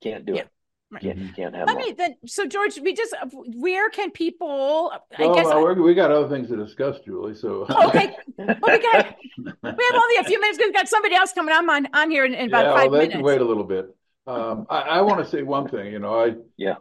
[0.02, 0.40] can't do yeah.
[0.40, 0.48] it.
[0.90, 1.02] Right.
[1.02, 2.16] Can't, can't have Let me then.
[2.26, 4.90] So, George, we just where can people?
[4.90, 7.36] I well, guess well, I, we got other things to discuss, Julie.
[7.36, 10.58] So oh, okay, well, we got we have only a few minutes.
[10.58, 13.02] We've got somebody else coming on on, on here in, in about yeah, five well,
[13.02, 13.14] minutes.
[13.14, 13.94] Can wait a little bit.
[14.26, 15.92] Um, I, I want to say one thing.
[15.92, 16.76] You know, I yeah.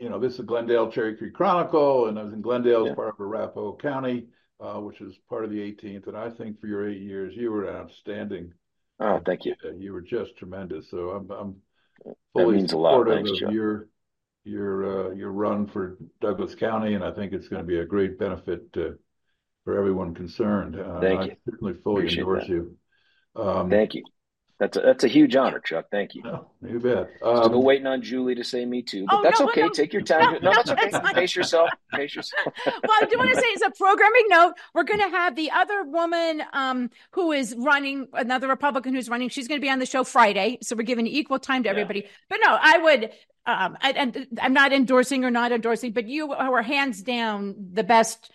[0.00, 3.10] You know, this is Glendale Cherry Creek Chronicle, and I was in Glendale as part
[3.10, 6.06] of Arapahoe County, uh, which is part of the 18th.
[6.06, 8.54] And I think for your eight years, you were outstanding.
[8.98, 9.54] Oh, thank you.
[9.62, 10.88] Uh, you were just tremendous.
[10.90, 11.56] So I'm, I'm
[12.32, 13.50] fully supportive Thanks, of Joe.
[13.50, 13.88] your
[14.44, 17.84] your uh, your run for Douglas County, and I think it's going to be a
[17.84, 18.98] great benefit to,
[19.64, 20.80] for everyone concerned.
[20.80, 21.36] Uh, Thank I you.
[21.44, 22.52] certainly fully Appreciate endorse that.
[22.52, 22.76] you.
[23.36, 24.02] Um, Thank you.
[24.60, 25.86] That's a, that's a huge honor, Chuck.
[25.90, 26.22] Thank you.
[26.22, 27.08] No, you bet.
[27.22, 29.62] Um, Still waiting on Julie to say me too, but oh, that's no, okay.
[29.62, 30.34] No, Take your time.
[30.34, 30.90] No, no that's okay.
[31.14, 31.70] Pace yourself.
[31.94, 32.52] Pace yourself.
[32.66, 35.50] well, I do want to say, as a programming note, we're going to have the
[35.50, 39.30] other woman um, who is running, another Republican who's running.
[39.30, 42.00] She's going to be on the show Friday, so we're giving equal time to everybody.
[42.00, 42.10] Yeah.
[42.28, 43.04] But no, I would.
[43.46, 47.82] Um, I, and I'm not endorsing or not endorsing, but you are hands down the
[47.82, 48.30] best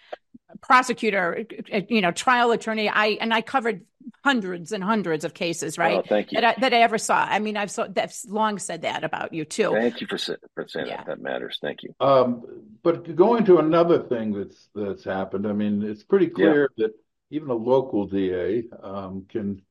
[0.61, 1.45] prosecutor,
[1.89, 2.89] you know, trial attorney.
[2.89, 3.85] I and I covered
[4.23, 5.97] hundreds and hundreds of cases, right?
[5.97, 6.39] Oh, thank you.
[6.39, 7.23] That I, that I ever saw.
[7.23, 9.71] I mean, I've so that's long said that about you too.
[9.71, 10.17] Thank you for,
[10.53, 10.97] for saying yeah.
[10.97, 11.07] that.
[11.07, 11.57] That matters.
[11.61, 11.93] Thank you.
[11.99, 12.43] Um,
[12.83, 15.47] but going to another thing that's that's happened.
[15.47, 16.87] I mean, it's pretty clear yeah.
[16.87, 16.95] that
[17.31, 19.61] even a local DA um, can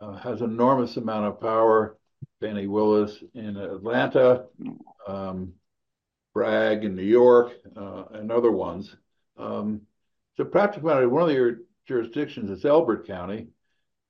[0.00, 1.96] uh, has enormous amount of power.
[2.40, 4.46] Fani Willis in Atlanta,
[5.06, 5.52] um,
[6.34, 8.94] Bragg in New York, uh, and other ones.
[9.38, 9.82] Um,
[10.36, 13.48] so practically one of your jurisdictions is Elbert County,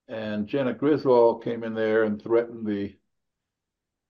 [0.08, 2.94] and Janet Griswold came in there and threatened the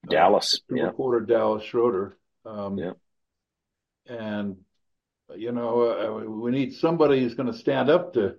[0.07, 0.83] uh, Dallas uh, yeah.
[0.85, 2.17] reporter Dallas Schroeder.
[2.45, 2.93] Um, yeah.
[4.07, 4.57] And
[5.35, 8.35] you know, uh, we need somebody who's going to stand up to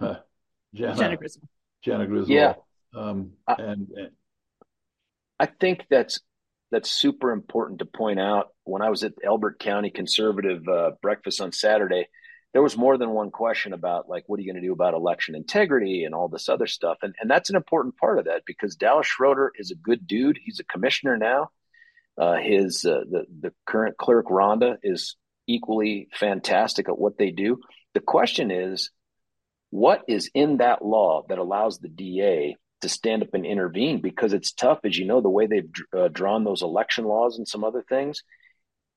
[0.00, 0.14] uh,
[0.74, 1.48] Jena, Jena Griswold.
[1.82, 2.30] Jena Griswold.
[2.30, 2.54] Yeah.
[2.94, 4.10] Um, I, and, and
[5.38, 6.20] I think that's
[6.70, 8.48] that's super important to point out.
[8.64, 12.06] When I was at Elbert County Conservative uh, breakfast on Saturday,
[12.52, 14.94] there was more than one question about like what are you going to do about
[14.94, 16.98] election integrity and all this other stuff.
[17.02, 20.38] And, and that's an important part of that because dallas schroeder is a good dude.
[20.42, 21.50] He's a commissioner now.
[22.18, 27.58] Uh, his uh, the, the current clerk rhonda is equally fantastic at what they do.
[27.94, 28.90] The question is
[29.70, 34.02] what is in that law that allows the da to stand up and intervene?
[34.02, 37.48] Because it's tough as you know the way they've uh, drawn those election laws and
[37.48, 38.22] some other things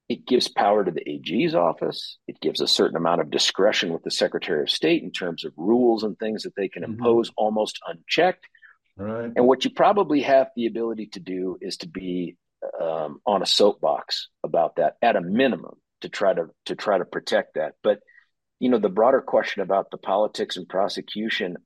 [0.08, 2.18] it gives power to the AG's office.
[2.28, 5.54] It gives a certain amount of discretion with the Secretary of State in terms of
[5.58, 6.94] rules and things that they can mm-hmm.
[6.94, 8.46] impose almost unchecked.
[8.98, 9.32] Right.
[9.36, 12.38] And what you probably have the ability to do is to be
[12.80, 17.06] um, on a soapbox about that at a minimum to try to to try to
[17.06, 17.74] protect that.
[17.84, 18.00] But
[18.60, 21.58] you know, the broader question about the politics and prosecution,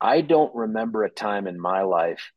[0.00, 2.30] I don't remember a time in my life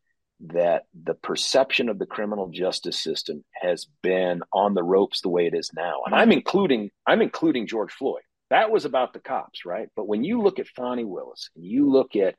[0.48, 5.46] that the perception of the criminal justice system has been on the ropes the way
[5.48, 6.02] it is now.
[6.06, 8.24] And I'm including I'm including George Floyd.
[8.50, 9.88] That was about the cops, right?
[9.96, 12.36] But when you look at Fani Willis and you look at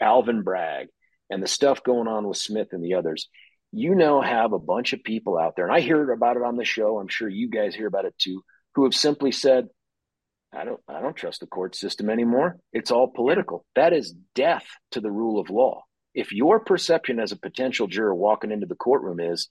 [0.00, 0.88] Alvin Bragg
[1.30, 3.28] and the stuff going on with Smith and the others,
[3.72, 6.56] you now have a bunch of people out there, and I hear about it on
[6.56, 6.98] the show.
[6.98, 8.42] I'm sure you guys hear about it too,
[8.74, 9.66] who have simply said,
[10.54, 12.58] I don't I don't trust the court system anymore.
[12.72, 13.66] It's all political.
[13.74, 15.82] That is death to the rule of law
[16.14, 19.48] if your perception as a potential juror walking into the courtroom is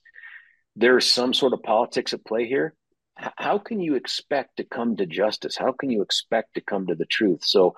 [0.76, 2.74] there's some sort of politics at play here,
[3.16, 5.56] how can you expect to come to justice?
[5.56, 7.40] How can you expect to come to the truth?
[7.44, 7.74] So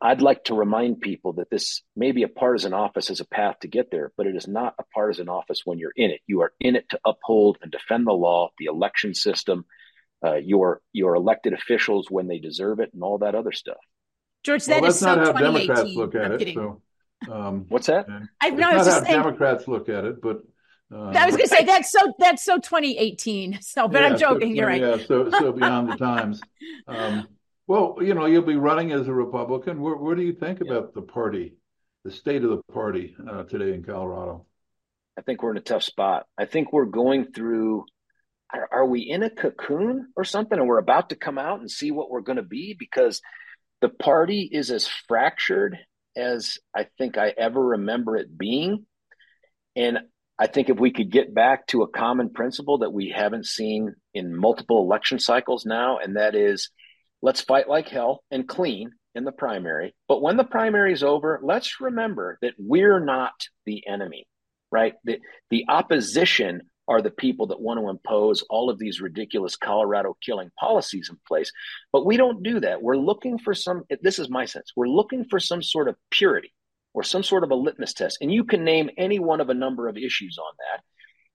[0.00, 3.56] I'd like to remind people that this may be a partisan office as a path
[3.60, 6.20] to get there, but it is not a partisan office when you're in it.
[6.26, 9.64] You are in it to uphold and defend the law, the election system,
[10.24, 13.78] uh, your your elected officials when they deserve it, and all that other stuff.
[14.44, 16.38] George, that well, is so not how Democrats look at I'm it.
[16.38, 16.54] Kidding.
[16.54, 16.82] So.
[17.30, 18.06] Um, What's that?
[18.40, 18.56] I know.
[18.56, 20.42] Not how saying, Democrats look at it, but
[20.92, 23.58] uh, I was going to say that's so that's so 2018.
[23.60, 24.50] So, but yeah, I'm joking.
[24.50, 24.80] So, You're right.
[24.80, 26.40] Yeah, so so beyond the times.
[26.86, 27.28] Um,
[27.66, 29.80] well, you know, you'll be running as a Republican.
[29.80, 30.72] What, what do you think yeah.
[30.72, 31.54] about the party,
[32.04, 34.46] the state of the party uh, today in Colorado?
[35.16, 36.26] I think we're in a tough spot.
[36.36, 37.84] I think we're going through.
[38.52, 41.70] Are, are we in a cocoon or something, and we're about to come out and
[41.70, 42.74] see what we're going to be?
[42.78, 43.22] Because
[43.80, 45.78] the party is as fractured
[46.16, 48.86] as I think I ever remember it being.
[49.76, 49.98] And
[50.38, 53.94] I think if we could get back to a common principle that we haven't seen
[54.14, 56.70] in multiple election cycles now, and that is
[57.22, 59.94] let's fight like hell and clean in the primary.
[60.08, 63.32] But when the primary is over, let's remember that we're not
[63.66, 64.26] the enemy,
[64.70, 64.94] right?
[65.04, 65.18] The,
[65.50, 70.50] the opposition are the people that want to impose all of these ridiculous Colorado killing
[70.58, 71.52] policies in place.
[71.92, 72.82] But we don't do that.
[72.82, 76.52] We're looking for some, this is my sense, we're looking for some sort of purity
[76.94, 78.18] or some sort of a litmus test.
[78.20, 80.82] And you can name any one of a number of issues on that.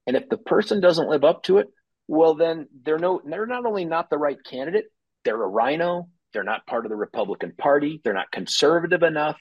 [0.06, 1.68] And if the person doesn't live up to it,
[2.06, 4.86] well, then they're no, they're not only not the right candidate,
[5.24, 6.08] they're a rhino.
[6.32, 9.38] they're not part of the Republican Party, they're not conservative enough,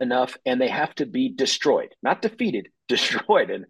[0.00, 3.50] enough, and they have to be destroyed, not defeated, destroyed.
[3.50, 3.66] And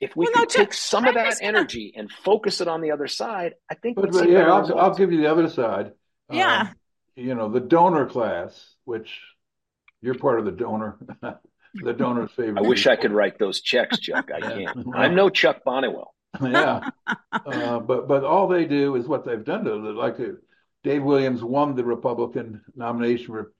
[0.00, 2.90] if we well, could no, take some of that energy and focus it on the
[2.90, 3.96] other side, I think.
[3.96, 5.92] But, but yeah, I'll, I'll, give you the other side.
[6.30, 6.60] Yeah.
[6.60, 6.74] Um,
[7.14, 9.20] you know, the donor class, which
[10.02, 10.98] you're part of the donor,
[11.74, 12.58] the donor's favorite.
[12.58, 12.92] I wish people.
[12.92, 14.30] I could write those checks, Chuck.
[14.34, 14.86] I can't.
[14.94, 16.08] I'm no Chuck Bonniwell.
[16.42, 16.90] yeah,
[17.32, 20.32] uh, but but all they do is what they've done to like uh,
[20.84, 23.52] Dave Williams won the Republican nomination for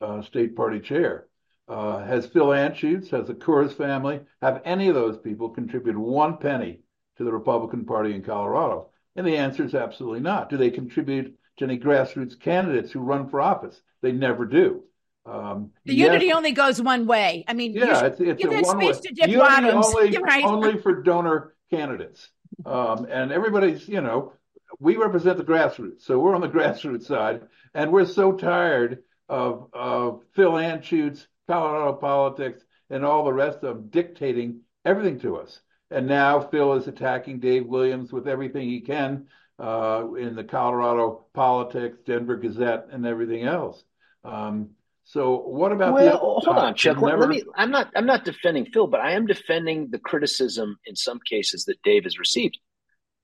[0.00, 1.28] uh, state party chair.
[1.68, 6.36] Uh, has Phil Anschutz, has the Coors family, have any of those people contributed one
[6.36, 6.80] penny
[7.16, 8.90] to the Republican Party in Colorado?
[9.16, 10.48] And the answer is absolutely not.
[10.48, 13.80] Do they contribute to any grassroots candidates who run for office?
[14.00, 14.84] They never do.
[15.24, 17.44] Um, the yes, unity only goes one way.
[17.48, 18.94] I mean, yeah, it's, it's a one way.
[19.12, 20.44] unity only, right.
[20.44, 22.28] only for donor candidates.
[22.64, 24.34] Um, and everybody's, you know,
[24.78, 27.42] we represent the grassroots, so we're on the grassroots side,
[27.74, 33.76] and we're so tired of, of Phil Anschutz Colorado politics, and all the rest of
[33.76, 35.60] them dictating everything to us.
[35.90, 39.28] And now Phil is attacking Dave Williams with everything he can
[39.58, 43.82] uh, in the Colorado politics, Denver Gazette, and everything else.
[44.24, 44.70] Um,
[45.04, 45.94] so what about?
[45.94, 47.00] Well, hold on, Chuck.
[47.00, 47.20] Never...
[47.20, 47.44] Let me.
[47.54, 47.92] I'm not.
[47.94, 52.04] I'm not defending Phil, but I am defending the criticism in some cases that Dave
[52.04, 52.58] has received.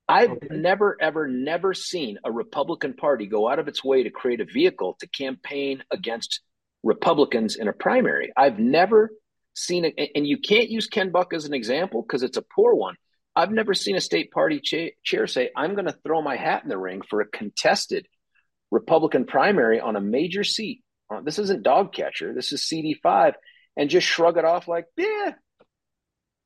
[0.08, 0.48] I've okay.
[0.50, 4.44] never, ever, never seen a Republican Party go out of its way to create a
[4.44, 6.40] vehicle to campaign against
[6.82, 8.32] Republicans in a primary.
[8.36, 9.10] I've never
[9.54, 12.74] seen it, and you can't use Ken Buck as an example because it's a poor
[12.74, 12.94] one.
[13.34, 16.62] I've never seen a state party cha- chair say, I'm going to throw my hat
[16.62, 18.06] in the ring for a contested
[18.70, 20.82] Republican primary on a major seat.
[21.10, 23.34] Uh, this isn't dog catcher, this is CD5,
[23.76, 25.32] and just shrug it off like, yeah.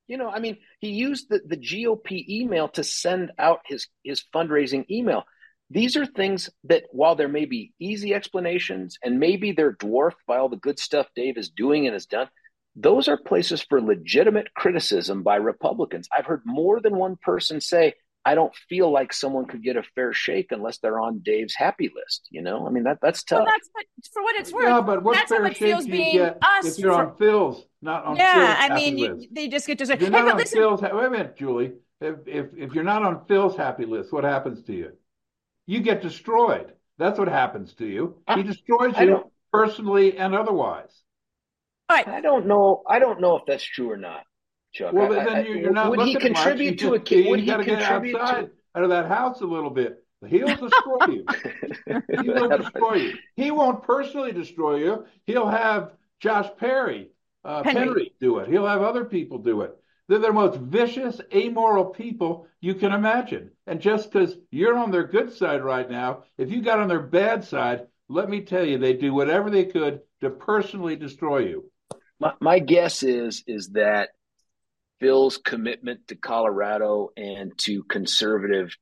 [0.09, 4.22] You know, I mean, he used the, the GOP email to send out his, his
[4.35, 5.25] fundraising email.
[5.70, 10.37] These are things that, while there may be easy explanations and maybe they're dwarfed by
[10.38, 12.29] all the good stuff Dave is doing and has done,
[12.76, 16.09] those are places for legitimate criticism by Republicans.
[16.16, 17.94] I've heard more than one person say,
[18.26, 21.92] I don't feel like someone could get a fair shake unless they're on Dave's happy
[21.94, 22.26] list.
[22.31, 23.44] You know, I mean that that's tough.
[23.44, 24.64] Well, that's what, for what it's worth.
[24.64, 28.05] Yeah, but what that's fair shake do you get if you're for, on Phil's, not
[28.05, 28.18] on Phil's.
[28.18, 28.68] yeah?
[28.68, 30.83] Phil's I mean, you, they just get to say, you're hey, not on listen, Phil's.
[30.83, 31.74] Wait a minute, Julie.
[32.00, 34.92] If, if if you're not on Phil's happy list, what happens to you?
[35.66, 36.72] You get destroyed.
[36.98, 38.16] That's what happens to you.
[38.35, 40.90] He destroys you personally and otherwise.
[41.88, 42.09] All right.
[42.09, 42.83] I don't know.
[42.88, 44.22] I don't know if that's true or not,
[44.72, 44.92] Chuck.
[44.92, 45.90] Well, then I, you're, not.
[45.90, 47.29] Would he contribute to a kid?
[47.29, 48.50] Would he contribute get outside, to...
[48.79, 50.02] out of that house a little bit?
[50.26, 51.26] He'll destroy you.
[52.22, 53.14] he will destroy you.
[53.37, 55.05] He won't personally destroy you.
[55.26, 57.11] He'll have Josh Perry,
[57.44, 58.48] uh, Penry do it.
[58.48, 59.76] He'll have other people do it.
[60.09, 63.51] They're the most vicious, amoral people you can imagine.
[63.66, 67.03] And just because you're on their good side right now, if you got on their
[67.03, 71.71] bad side, let me tell you, they do whatever they could to personally destroy you.
[72.21, 74.11] My, my guess is is that
[75.01, 78.77] Phil's commitment to Colorado and to conservative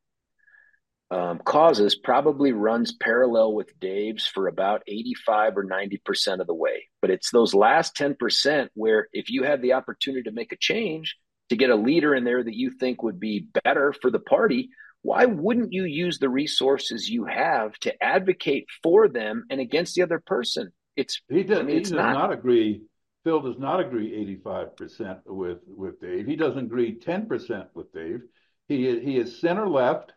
[1.14, 6.88] um, causes probably runs parallel with Dave's for about 85 or 90% of the way.
[7.00, 11.16] But it's those last 10% where if you have the opportunity to make a change,
[11.50, 14.70] to get a leader in there that you think would be better for the party,
[15.02, 20.02] why wouldn't you use the resources you have to advocate for them and against the
[20.02, 20.72] other person?
[20.96, 22.82] It's he does, I mean, he does not, not agree.
[23.22, 26.26] Phil does not agree 85% with, with Dave.
[26.26, 28.20] He doesn't agree 10% with Dave.
[28.66, 30.12] He, he is center left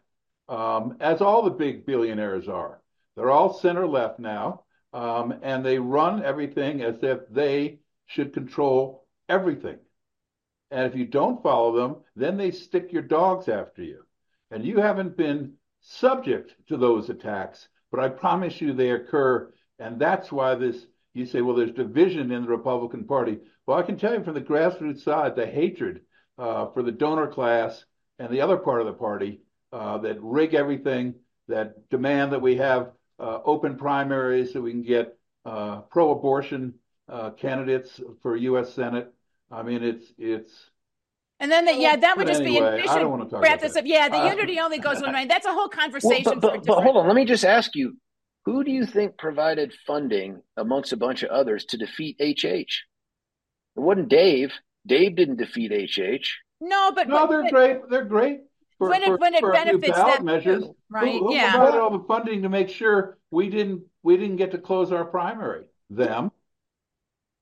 [0.49, 2.81] um, as all the big billionaires are.
[3.15, 9.05] They're all center left now, um, and they run everything as if they should control
[9.27, 9.77] everything.
[10.71, 14.03] And if you don't follow them, then they stick your dogs after you.
[14.51, 19.51] And you haven't been subject to those attacks, but I promise you they occur.
[19.79, 23.39] And that's why this, you say, well, there's division in the Republican Party.
[23.65, 26.01] Well, I can tell you from the grassroots side, the hatred
[26.37, 27.85] uh, for the donor class
[28.19, 29.41] and the other part of the party
[29.71, 31.15] uh, that rig everything,
[31.47, 36.73] that demand that we have uh, open primaries so we can get uh, pro-abortion
[37.09, 38.73] uh, candidates for U.S.
[38.73, 39.13] Senate.
[39.51, 40.51] I mean, it's it's.
[41.39, 42.87] And then, the, yeah, that would just anyway, be.
[42.87, 43.85] I don't want to talk about this up.
[43.85, 45.25] Yeah, the uh, unity only goes one way.
[45.25, 46.23] That's a whole conversation.
[46.25, 47.95] Well, but, but, but hold on, let me just ask you:
[48.45, 52.43] Who do you think provided funding amongst a bunch of others to defeat HH?
[52.43, 54.53] It wasn't Dave.
[54.85, 56.27] Dave didn't defeat HH.
[56.59, 57.89] No, but no, they're but, great.
[57.89, 58.41] They're great.
[58.77, 60.63] For, when it for, when it benefits them measures.
[60.63, 61.11] too, right?
[61.13, 61.51] Who, who yeah.
[61.51, 65.05] provided all the funding to make sure we didn't we didn't get to close our
[65.05, 65.65] primary?
[65.89, 66.31] Them.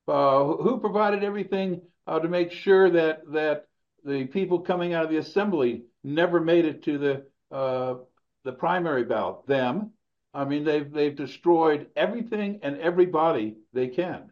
[0.08, 3.68] Uh, who provided everything uh, to make sure that that
[4.04, 7.26] the people coming out of the assembly never made it to the
[7.56, 7.96] uh,
[8.44, 9.46] the primary ballot?
[9.48, 9.92] Them.
[10.34, 14.32] I mean, they've they've destroyed everything and everybody they can,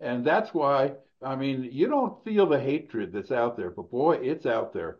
[0.00, 0.92] and that's why.
[1.24, 4.98] I mean, you don't feel the hatred that's out there, but boy, it's out there.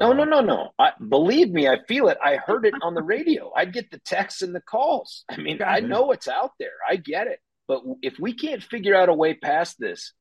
[0.00, 0.70] No, no, no, no.
[0.78, 2.18] I, believe me, I feel it.
[2.24, 3.52] I heard it on the radio.
[3.54, 5.24] I get the texts and the calls.
[5.28, 6.72] I mean, I know it's out there.
[6.88, 7.40] I get it.
[7.68, 10.12] But if we can't figure out a way past this,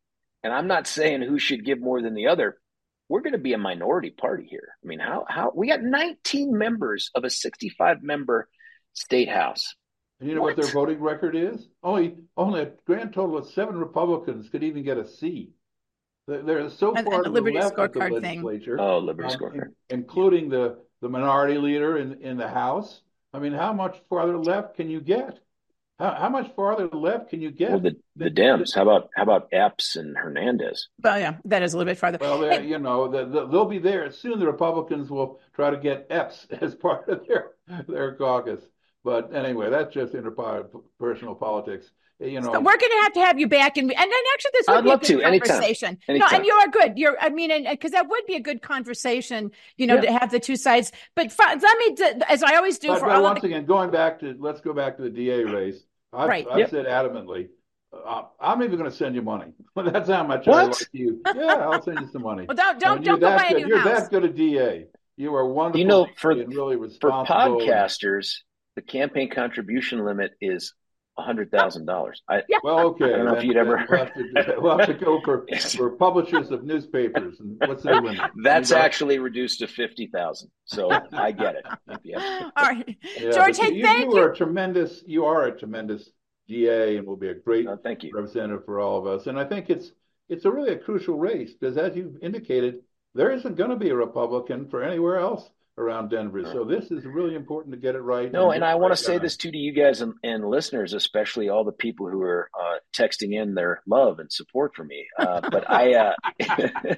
[0.44, 2.58] and I'm not saying who should give more than the other,
[3.08, 4.70] we're going to be a minority party here.
[4.84, 8.48] I mean, how how we got 19 members of a 65 member
[8.94, 9.76] state house.
[10.20, 10.58] And you know what?
[10.58, 10.64] What?
[10.64, 11.68] their voting record is?
[11.82, 15.54] Only only a grand total of seven Republicans could even get a seat.
[16.30, 18.44] They're, they're so And- far and to the the Liberty left of the scorecard thing.
[18.44, 19.72] legislature, Oh, Liberty um, scorecard.
[19.90, 23.02] including the, the minority leader in, in the House.
[23.34, 25.40] I mean, how much farther left can you get?
[26.00, 27.72] How, how much farther left can you get?
[27.72, 28.74] Well, the the Dems.
[28.74, 30.88] How about how about Epps and Hernandez?
[31.04, 32.18] Well, yeah, that is a little bit farther.
[32.22, 34.40] Well, Hey, they- you know, the, the, they'll be there soon.
[34.40, 37.52] The Republicans will try to get Epps as part of their
[37.88, 38.62] their caucus.
[39.04, 41.92] But anyway, that's just interpersonal politics.
[42.22, 44.52] You know, So we're going to have to have you back, and and then actually
[44.54, 45.48] this would I'd be a good to, anytime.
[45.48, 45.98] conversation.
[46.10, 46.98] No, and you are good.
[46.98, 50.02] You're, I mean, and because that would be a good conversation, you know, Yeah.
[50.02, 50.92] to have the two sides.
[51.16, 53.42] But fr- let me, d- as I always do But, for but all of once
[53.42, 55.82] the, again, going back to let's go back to the DA race.
[56.12, 56.46] I've, Right.
[56.52, 56.70] I've Yep.
[56.72, 57.48] said adamantly,
[57.94, 59.54] uh, I'm even going to send you money.
[59.78, 61.22] That's how much I like you.
[61.34, 62.46] Yeah, I'll send you some money.
[62.50, 63.62] well, don't don't don't you're go that buy a good.
[63.62, 64.02] new You're house.
[64.02, 64.88] that good a DA.
[65.16, 65.80] You are wonderful.
[65.80, 68.40] You know, for- and really For podcasters,
[68.76, 70.74] the campaign contribution limit is
[71.22, 72.22] hundred thousand dollars.
[72.28, 72.58] I Yeah.
[72.64, 73.06] Well, okay.
[73.06, 75.46] I don't know if you'd ever- We'll have, to, we'll have to go for,
[75.78, 77.40] for publishers of newspapers.
[77.40, 78.20] And what's their limit?
[78.44, 78.82] that's You know?
[78.82, 80.50] actually reduced to fifty thousand.
[80.66, 81.66] So I get it.
[82.04, 82.50] Yeah.
[82.56, 83.58] All right, Yeah, George.
[83.58, 84.22] Hey, you, thank you you.
[84.24, 85.04] are a tremendous.
[85.06, 86.10] You are a tremendous
[86.48, 88.12] DA, and will be a great No, thank you.
[88.14, 89.28] representative for all of us.
[89.28, 89.92] And I think it's
[90.30, 92.80] it's a really a crucial race because, as you've indicated,
[93.16, 95.50] there isn't going to be a Republican for anywhere else
[95.80, 96.44] around Denver.
[96.44, 98.32] So this is really important to get it right.
[98.32, 100.48] No, get and the I want to say this too to you guys and, and
[100.48, 104.84] listeners, especially all the people who are uh, texting in their love and support for
[104.84, 105.08] me.
[105.18, 106.96] Uh, but I, uh,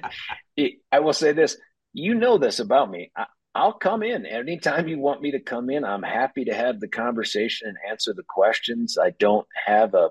[0.92, 1.56] I will say this:
[1.92, 3.10] you know this about me.
[3.16, 5.84] I, I'll come in anytime you want me to come in.
[5.84, 8.96] I'm happy to have the conversation and answer the questions.
[9.00, 10.10] I don't have a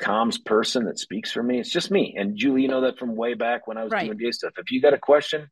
[0.00, 1.60] comms person that speaks for me.
[1.60, 2.14] It's just me.
[2.18, 4.06] And Julie, you know that from way back when I was Right.
[4.06, 4.54] doing gay stuff.
[4.56, 5.48] If you got a question,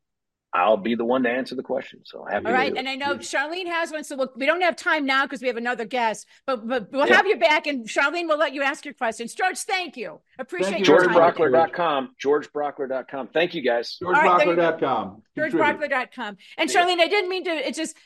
[0.55, 2.01] I'll be the one to answer the question.
[2.05, 2.79] So happy All to right, do it.
[2.81, 5.47] and I know Charlene has one, so we'll, we don't have time now because we
[5.49, 7.17] have another guest, but but we'll Yeah.
[7.17, 9.35] have you back, and Charlene will let you ask your questions.
[9.35, 10.21] George, thank you.
[10.39, 11.23] Appreciate you your very time.
[11.23, 11.37] much.
[11.37, 11.45] today.
[11.49, 12.15] GeorgeBrauchler.com.
[12.23, 13.29] GeorgeBrauchler.com.
[13.29, 13.99] Thank you guys.
[14.05, 14.63] All right, there you go.
[14.63, 15.23] GeorgeBrauchler.com.
[15.37, 15.63] Contribute.
[15.63, 16.37] GeorgeBrauchler.com.
[16.59, 17.97] And Charlene, I didn't mean to, it's just,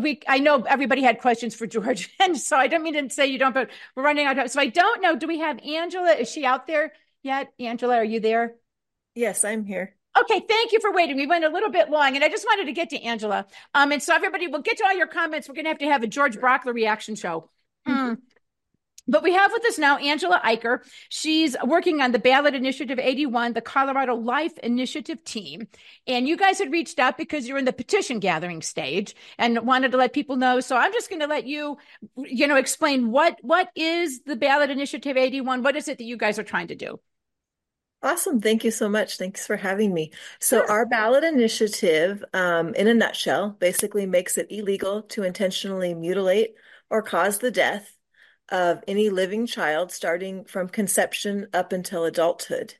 [0.00, 2.14] we, I know everybody had questions for George.
[2.20, 4.48] And so I didn't mean to say you don't, but we're running out of time.
[4.48, 5.16] So I don't know.
[5.16, 6.12] Do we have Angela?
[6.12, 6.92] Is she out there
[7.22, 7.52] yet?
[7.60, 8.54] Angela, are you there?
[9.14, 9.94] Yes, I'm here.
[10.18, 11.16] Okay, thank you for waiting.
[11.16, 13.46] We went a little bit long, and I just wanted to get to Angela.
[13.74, 15.48] Um, and so everybody, we'll get to all your comments.
[15.48, 17.50] We're going to have to have a George Brauchler reaction show.
[17.86, 18.14] Hmm.
[19.08, 20.80] But we have with us now Angela Eicher.
[21.10, 25.68] She's working on the Ballot Initiative 81, the Colorado Life Initiative team.
[26.08, 29.92] And you guys had reached out because you're in the petition gathering stage and wanted
[29.92, 30.58] to let people know.
[30.58, 31.76] So I'm just going to let you,
[32.16, 35.62] you know, explain what what is the Ballot Initiative 81?
[35.62, 36.98] What is it that you guys are trying to do?
[38.06, 38.40] Awesome.
[38.40, 39.16] Thank you so much.
[39.18, 40.12] Thanks for having me.
[40.38, 46.54] So, our ballot initiative, um, in a nutshell, basically makes it illegal to intentionally mutilate
[46.88, 47.96] or cause the death
[48.48, 52.74] of any living child starting from conception up until adulthood.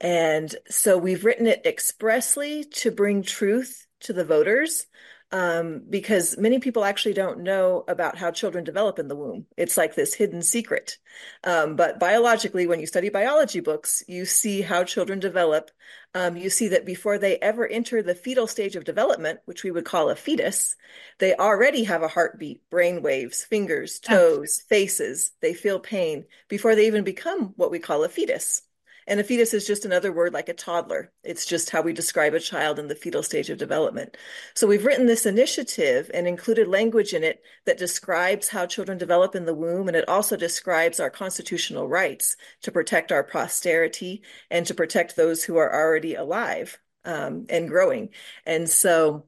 [0.00, 4.86] And so we've written it expressly to bring truth to the voters,
[5.30, 9.46] um, because many people actually don't know about how children develop in the womb.
[9.56, 10.96] It's like this hidden secret.
[11.44, 15.70] Um, but biologically, when you study biology books, you see how children develop.
[16.14, 19.70] Um, you see that before they ever enter the fetal stage of development, which we
[19.70, 20.76] would call a fetus,
[21.18, 25.32] they already have a heartbeat, brain waves, fingers, toes, faces.
[25.42, 28.62] They feel pain before they even become what we call a fetus.
[29.08, 31.10] And a fetus is just another word like a toddler.
[31.24, 34.18] It's just how we describe a child in the fetal stage of development.
[34.54, 39.34] So we've written this initiative and included language in it that describes how children develop
[39.34, 39.88] in the womb.
[39.88, 45.42] And it also describes our constitutional rights to protect our posterity and to protect those
[45.42, 48.10] who are already alive um, and growing.
[48.44, 49.24] And so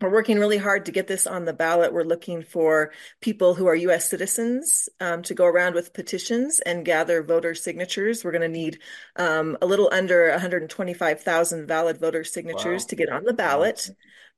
[0.00, 1.92] we're working really hard to get this on the ballot.
[1.92, 4.08] We're looking for people who are U.S.
[4.08, 8.24] citizens um, to go around with petitions and gather voter signatures.
[8.24, 8.78] We're going to need
[9.16, 12.86] um, a little under 125,000 valid voter signatures Wow.
[12.88, 13.90] to get on the ballot.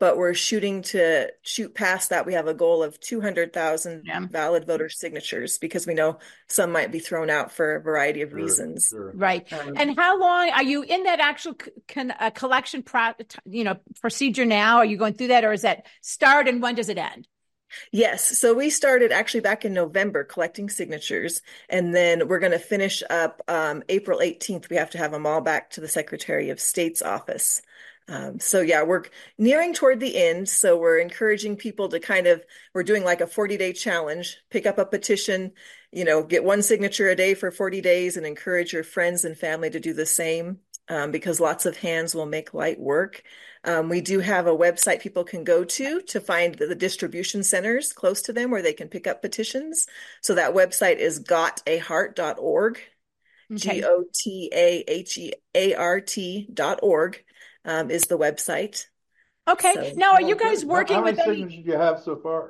[0.02, 2.26] But we're shooting to shoot past that.
[2.26, 4.26] We have a goal of 200,000 Yeah.
[4.28, 8.30] valid voter signatures because we know some might be thrown out for a variety of
[8.30, 8.88] Sure, reasons.
[8.90, 9.12] sure.
[9.14, 9.46] Right.
[9.52, 11.54] Um, And how long are you in that actual
[11.86, 13.12] con, uh, collection pro,
[13.44, 14.78] you know, procedure now?
[14.78, 17.28] Are you going through that or is that start and when does it end?
[17.92, 18.40] Yes.
[18.40, 23.04] So we started actually back in November collecting signatures, and then we're going to finish
[23.08, 24.68] up um, April 18th.
[24.68, 27.62] We have to have them all back to the Secretary of State's office.
[28.08, 29.04] Um, so yeah, we're
[29.38, 30.48] nearing toward the end.
[30.48, 32.44] So we're encouraging people to kind of,
[32.74, 35.52] we're doing like a 40 day challenge, pick up a petition,
[35.92, 39.36] you know, get one signature a day for 40 days and encourage your friends and
[39.36, 40.58] family to do the same.
[40.88, 43.22] Um, because lots of hands will make light work.
[43.64, 47.44] Um, we do have a website people can go to to find the, the distribution
[47.44, 49.86] centers close to them where they can pick up petitions.
[50.22, 52.80] So that website is gotaheart.org,
[53.50, 53.80] Okay.
[53.80, 57.22] G O T A H E A R T dot org
[57.64, 58.86] um, is the website.
[59.48, 59.74] Okay.
[59.74, 61.40] So- Now, are you guys working how, how with many any?
[61.40, 62.48] signatures do you have so far?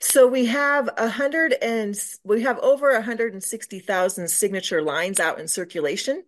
[0.00, 4.82] So we have a hundred and we have over a hundred and sixty thousand signature
[4.82, 6.24] lines out in circulation.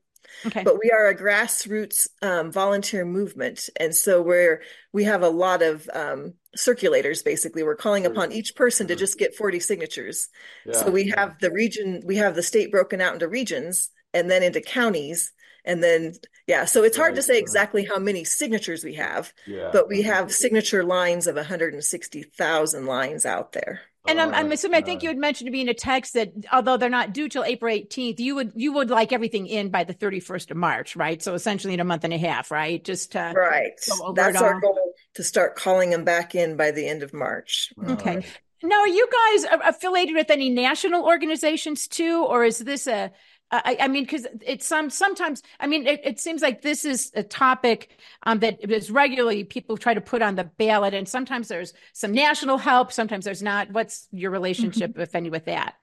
[0.46, 0.62] Okay.
[0.62, 4.60] but we are a grassroots um, volunteer movement and so we're
[4.92, 9.18] we have a lot of um, circulators basically we're calling upon each person to just
[9.18, 10.28] get 40 signatures
[10.66, 14.30] Yeah, so we have the region we have the state broken out into regions and
[14.30, 15.32] then into counties
[15.64, 16.12] and then
[16.48, 17.42] yeah so it's hard to say right.
[17.42, 19.70] exactly how many signatures we have Yeah.
[19.72, 24.82] but we have signature lines of 160,000 lines out there And I'm, I'm assuming, I
[24.82, 27.44] think you had mentioned to me in a text that although they're not due till
[27.44, 31.22] April 18th, you would, you would like everything in by the 31st of March, right?
[31.22, 32.82] So essentially in a month and a half, right?
[32.82, 33.72] Just, uh, right
[34.14, 38.16] that's our goal to start calling them back in by the end of march Okay.
[38.16, 38.40] right.
[38.62, 43.12] Now, are you guys affiliated with any national organizations too, or is this a?
[43.50, 45.42] I, I mean, because it's some sometimes.
[45.58, 49.76] I mean, it, it seems like this is a topic um, that is regularly people
[49.76, 53.70] try to put on the ballot, and sometimes there's some national help, sometimes there's not.
[53.70, 55.74] What's your relationship, if any, with that?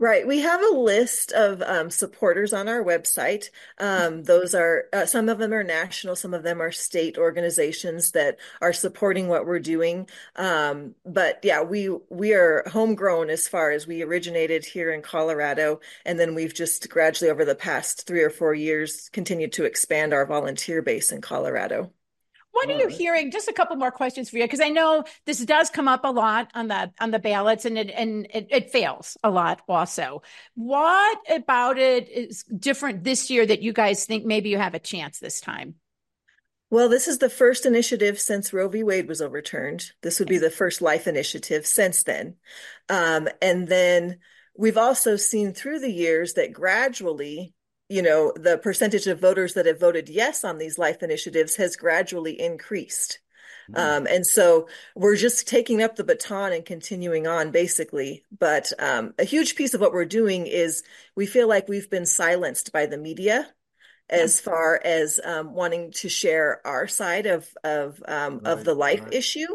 [0.00, 0.24] Right.
[0.24, 3.50] We have a list of um, supporters on our website.
[3.78, 8.12] Um, those are, uh, some of them are national, some of them are state organizations
[8.12, 10.08] that are supporting what we're doing.
[10.36, 15.80] Um, but yeah, we, we are homegrown as far as we originated here in Colorado.
[16.06, 20.14] And then we've just gradually over the past three or four years continued to expand
[20.14, 21.90] our volunteer base in Colorado.
[22.52, 23.30] What are you hearing?
[23.30, 26.10] Just a couple more questions for you, because I know this does come up a
[26.10, 30.22] lot on the on the ballots, and it and it, it fails a lot also.
[30.54, 34.80] What about it is different this year that you guys think maybe you have a
[34.80, 35.76] chance this time?
[36.70, 38.82] Well, this is the first initiative since Roe v.
[38.82, 39.92] Wade was overturned.
[40.02, 42.36] This would be the first life initiative since then.
[42.90, 44.18] Um, and then
[44.56, 47.54] we've also seen through the years that gradually,
[47.88, 51.76] you know, the percentage of voters that have voted yes on these life initiatives has
[51.76, 53.18] gradually increased.
[53.68, 53.76] Hmm.
[53.76, 58.24] Um, and so we're just taking up the baton and continuing on basically.
[58.36, 60.82] But um, a huge piece of what we're doing is
[61.16, 63.48] we feel like we've been silenced by the media
[64.10, 69.02] as far as um, wanting to share our side of of um, of the life
[69.02, 69.14] right.
[69.14, 69.46] issue.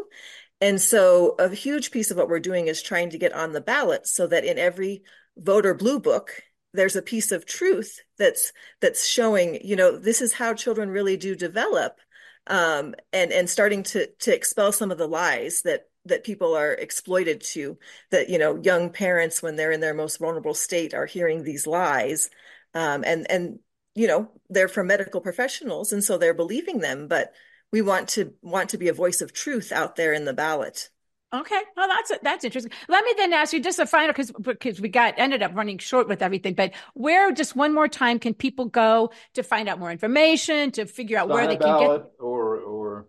[0.60, 3.60] And so a huge piece of what we're doing is trying to get on the
[3.60, 5.02] ballot so that in every
[5.36, 6.42] voter blue book
[6.74, 11.16] there's a piece of truth that's that's showing, you know, this is how children really
[11.16, 11.98] do develop.
[12.46, 16.72] Um, and and starting to to expel some of the lies that that people are
[16.72, 17.78] exploited to
[18.10, 21.66] that you know young parents when they're in their most vulnerable state are hearing these
[21.66, 22.28] lies
[22.74, 23.58] um, and and
[23.94, 27.32] you know they're from medical professionals and so they're believing them but
[27.72, 30.90] we want to want to be a voice of truth out there in the ballot
[31.34, 32.72] Okay, well that's that's interesting.
[32.88, 35.78] Let me then ask you just a final because because we got ended up running
[35.78, 36.54] short with everything.
[36.54, 40.86] But where just one more time can people go to find out more information to
[40.86, 42.10] figure out where they can get?
[42.20, 43.08] or or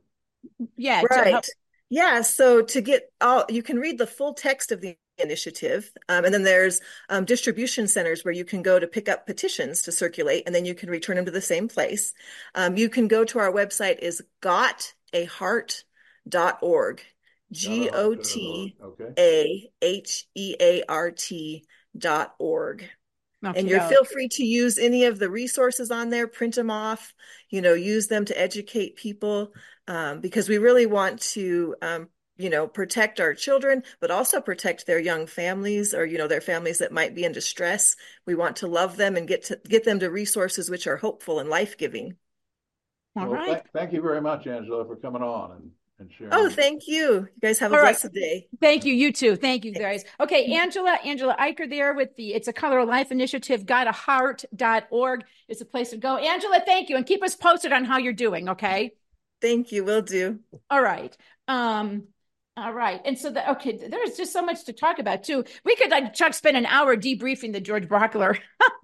[0.75, 1.45] Yeah, right help-
[1.89, 6.25] yeah so to get all you can read the full text of the initiative um,
[6.25, 9.91] and then there's um, distribution centers where you can go to pick up petitions to
[9.91, 12.13] circulate and then you can return them to the same place
[12.55, 17.01] um, you can go to our website is gotaheart.org
[17.55, 19.13] g-o-t okay.
[19.17, 21.65] A H E A R T
[21.97, 22.89] dot org.
[23.43, 27.13] And you're feel free to use any of the resources on there, print them off,
[27.49, 29.53] you know, use them to educate people,
[29.87, 34.87] um, because we really want to, um, you know, protect our children, but also protect
[34.87, 37.95] their young families or, you know, their families that might be in distress.
[38.25, 41.39] We want to love them and get to get them to resources which are hopeful
[41.39, 42.15] and life-giving.
[43.15, 43.47] All Well, right.
[43.47, 46.33] thank, thank you very much, Angela, for coming on and, and sharing.
[46.33, 46.97] Oh, thank you.
[46.97, 47.99] You guys have a All right.
[47.99, 48.47] blessed day.
[48.59, 48.93] Thank you.
[48.93, 49.35] You too.
[49.35, 50.03] Thank you, guys.
[50.19, 55.65] Okay, Angela, Angela Eicher there with the It's a Colorado Life Initiative, gotaheart.org is a
[55.65, 56.17] place to go.
[56.17, 56.97] Angela, thank you.
[56.97, 58.91] And keep us posted on how you're doing, okay?
[59.41, 59.83] Thank you.
[59.83, 60.39] Will do.
[60.69, 61.15] All right.
[61.47, 62.07] Um,
[62.57, 63.01] all right.
[63.03, 65.43] And so the okay, there's just so much to talk about too.
[65.65, 68.37] We could like Chuck spend an hour debriefing the George Brauchler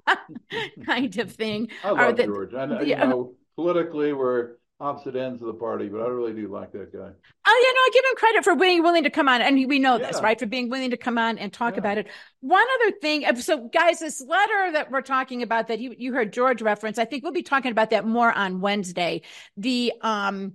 [0.85, 1.69] kind of thing.
[1.83, 2.53] I love the, George.
[2.53, 3.03] I know, yeah.
[3.03, 6.91] you know, politically we're opposite ends of the party, but I really do like that
[6.91, 6.99] guy.
[6.99, 9.79] Oh, yeah, no, I give him credit for being willing to come on, and we
[9.79, 10.07] know yeah.
[10.07, 10.39] this, right?
[10.39, 11.79] For being willing to come on and talk yeah.
[11.79, 12.07] about it.
[12.41, 16.13] One other thing, uh, so guys, this letter that we're talking about that you you
[16.13, 19.21] heard George reference, I think we'll be talking about that more on Wednesday.
[19.57, 20.53] The um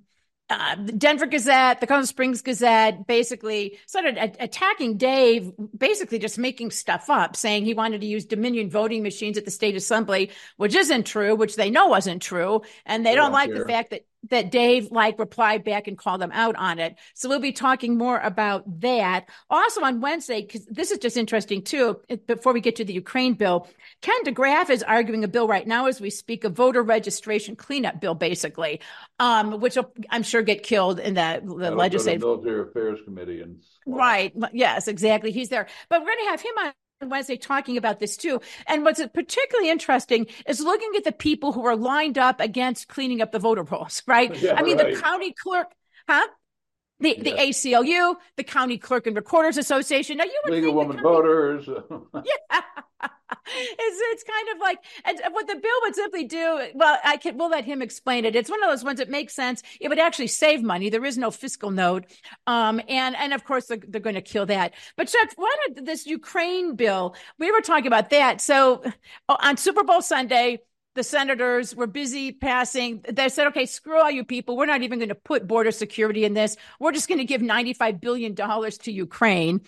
[0.49, 6.39] uh, the Denver Gazette, the Colorado Springs Gazette, basically started a- attacking Dave, basically just
[6.39, 10.31] making stuff up, saying he wanted to use Dominion voting machines at the state assembly,
[10.57, 12.63] which isn't true, which they know wasn't true.
[12.85, 13.59] And they, they don't, don't like care.
[13.59, 16.97] the fact that that Dave like replied back and called them out on it.
[17.15, 19.27] So we'll be talking more about that.
[19.51, 23.35] Also on Wednesday, because this is just interesting too, before we get to the Ukraine
[23.35, 23.69] bill,
[24.03, 28.01] Ken DeGraaf is arguing a bill right now as we speak, a voter registration cleanup
[28.01, 28.81] bill, basically,
[29.19, 33.41] um, which will, I'm sure get killed in the, the legislative military affairs committee.
[33.41, 34.33] And right.
[34.53, 35.31] Yes, exactly.
[35.33, 36.73] He's there, but we're going to have him on
[37.03, 38.41] Wednesday talking about this too.
[38.67, 43.21] And what's particularly interesting is looking at the people who are lined up against cleaning
[43.21, 44.35] up the voter rolls, right?
[44.41, 44.95] Yeah, I mean, right.
[44.95, 45.69] the county clerk,
[46.09, 46.27] huh?
[47.01, 47.23] The yeah.
[47.23, 50.17] the ACLU, the County Clerk and Recorders Association.
[50.17, 51.03] Now you would League of Women county...
[51.03, 51.69] Voters.
[51.69, 52.61] yeah,
[53.47, 56.69] it's it's kind of like and what the bill would simply do.
[56.75, 58.35] Well, I can we'll let him explain it.
[58.35, 59.63] It's one of those ones that makes sense.
[59.81, 60.89] It would actually save money.
[60.89, 62.07] There is no fiscal note,
[62.47, 64.73] um, and and of course they're, they're going to kill that.
[64.97, 67.15] But Chuck, why not this Ukraine bill?
[67.39, 68.41] We were talking about that.
[68.41, 68.83] So
[69.29, 70.61] on Super Bowl Sunday
[70.97, 73.05] the senators were busy passing.
[73.09, 74.57] They said, okay, screw all you people.
[74.57, 76.57] We're not even going to put border security in this.
[76.81, 79.61] We're just going to give $95 billion to Ukraine.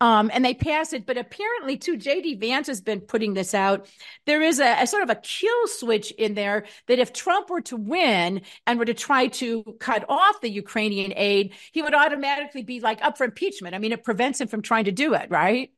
[0.00, 1.04] Um, and they passed it.
[1.04, 3.88] But apparently, too, JD Vance has been putting this out.
[4.24, 7.62] There is a, a, sort of a kill switch in there that if Trump were
[7.62, 12.62] to win and were to try to cut off the Ukrainian aid, he would automatically
[12.62, 13.74] be like up for impeachment.
[13.74, 15.70] I mean, it prevents him from trying to do it, right?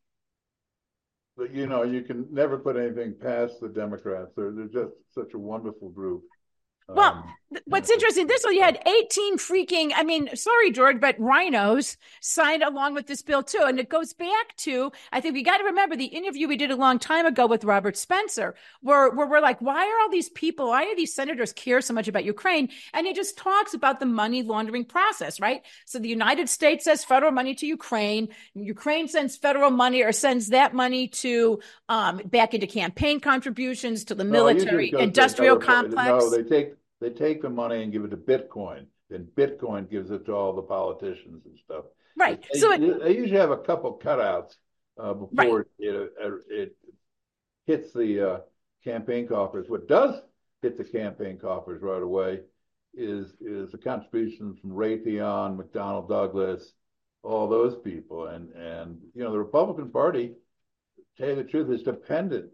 [1.38, 4.32] But you know, you can never put anything past the Democrats.
[4.36, 6.24] They're they're just such a wonderful group.
[6.88, 7.34] Well, um,
[7.64, 12.62] what's interesting, this one you had 18 freaking, I mean, sorry, George, but rhinos signed
[12.62, 13.62] along with this bill too.
[13.62, 16.70] And it goes back to, I think we got to remember the interview we did
[16.70, 20.28] a long time ago with Robert Spencer, where, where we're like, why are all these
[20.28, 22.68] people, why do these senators care so much about Ukraine?
[22.92, 25.62] And he just talks about the money laundering process, right?
[25.86, 28.28] So the United States sends federal money to Ukraine.
[28.54, 34.14] Ukraine sends federal money or sends that money to, um, back into campaign contributions to
[34.14, 36.08] the military, no, industrial complex.
[36.08, 38.86] No, they take they take the money and give it to Bitcoin.
[39.10, 41.84] Then Bitcoin gives it to all the politicians and stuff.
[42.16, 42.44] Right.
[42.52, 44.54] They, so it, they usually have a couple cutouts
[44.98, 45.66] uh, before right.
[45.78, 46.76] it, it, it,
[47.66, 48.38] hits the uh,
[48.82, 49.68] campaign coffers.
[49.68, 50.20] What does
[50.62, 52.40] hit the campaign coffers right away
[52.94, 56.72] is is the contributions from Raytheon, McDonnell Douglas,
[57.22, 60.28] all those people, and and you know the Republican Party,
[60.96, 62.50] to tell you the truth, is dependent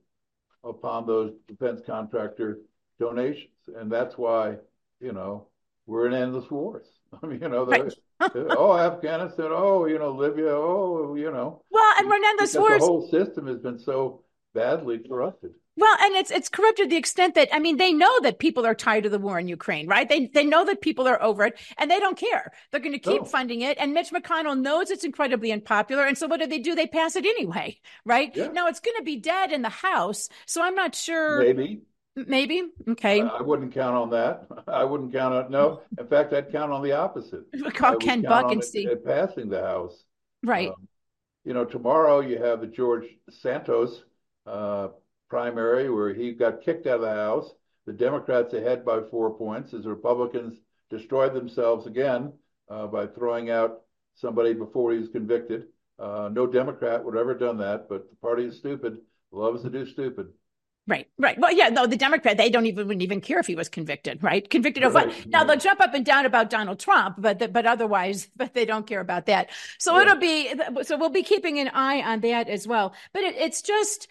[0.65, 2.59] upon those defense contractor
[2.99, 4.57] donations, and that's why
[5.01, 5.47] you know
[5.87, 6.87] we're in endless wars.
[7.23, 7.93] I mean, you know, right.
[8.21, 11.63] oh Afghanistan, oh you know Libya, oh you know.
[11.71, 12.81] Well, and we're in endless wars.
[12.81, 14.23] The whole system has been so
[14.55, 15.53] badly corrupted.
[15.77, 18.65] Well, and it's it's corrupted to the extent that I mean they know that people
[18.65, 20.09] are tired of the war in Ukraine, right?
[20.09, 22.53] They they know that people are over it, and they don't care.
[22.71, 23.25] They're going to keep oh.
[23.25, 26.77] funding it, and Mitch McConnell knows it's incredibly unpopular, and so what do they do?
[26.77, 28.31] They pass it anyway, right?
[28.37, 28.49] Yeah.
[28.49, 31.43] Now it's going to be dead in the House, so I'm not sure.
[31.43, 31.81] Maybe
[32.17, 32.63] Maybe.
[32.89, 33.21] Okay.
[33.21, 34.47] I wouldn't count on that.
[34.69, 35.83] I wouldn't count on no.
[35.99, 37.45] In fact, I'd count on the opposite.
[37.75, 40.05] Call Ken Buck and see it, passing the House.
[40.43, 40.69] Right.
[40.69, 40.89] Um,
[41.45, 44.05] you know, tomorrow you have the George Santos
[44.47, 44.89] uh,
[45.29, 47.51] primary where he got kicked out of the House.
[47.87, 50.59] The Democrats ahead by four points as the Republicans
[50.91, 52.33] destroyed themselves again
[52.71, 53.83] uh, by throwing out
[54.15, 55.65] somebody before he was convicted.
[55.99, 58.99] Uh, no Democrat would have ever done that, but the party is stupid,
[59.33, 60.29] loves to do stupid.
[60.87, 61.39] Right, right.
[61.39, 64.23] Well, yeah, no, the Democrat, they don't even wouldn't even care if he was convicted,
[64.23, 64.49] right?
[64.51, 65.27] Convicted of what?
[65.27, 68.87] Now they'll jump up and down about Donald Trump, but but otherwise, but they don't
[68.87, 69.49] care about that.
[69.79, 70.03] So yeah.
[70.03, 72.93] it'll be so we'll be keeping an eye on that as well.
[73.15, 74.09] But it, it's just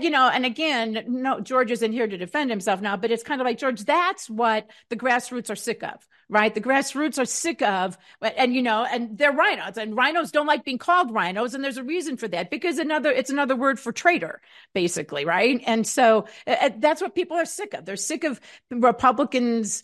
[0.00, 3.40] you know, and again, no, George isn't here to defend himself now, but it's kind
[3.40, 3.84] of like George.
[3.84, 6.54] That's what the grassroots are sick of right?
[6.54, 10.64] The grassroots are sick of, and you know, and they're rhinos, and rhinos don't like
[10.64, 13.92] being called rhinos, and there's a reason for that because another it's another word for
[13.92, 14.40] traitor,
[14.72, 15.62] basically, right?
[15.66, 17.84] And so uh, that's what people are sick of.
[17.84, 19.82] They're sick of Republicans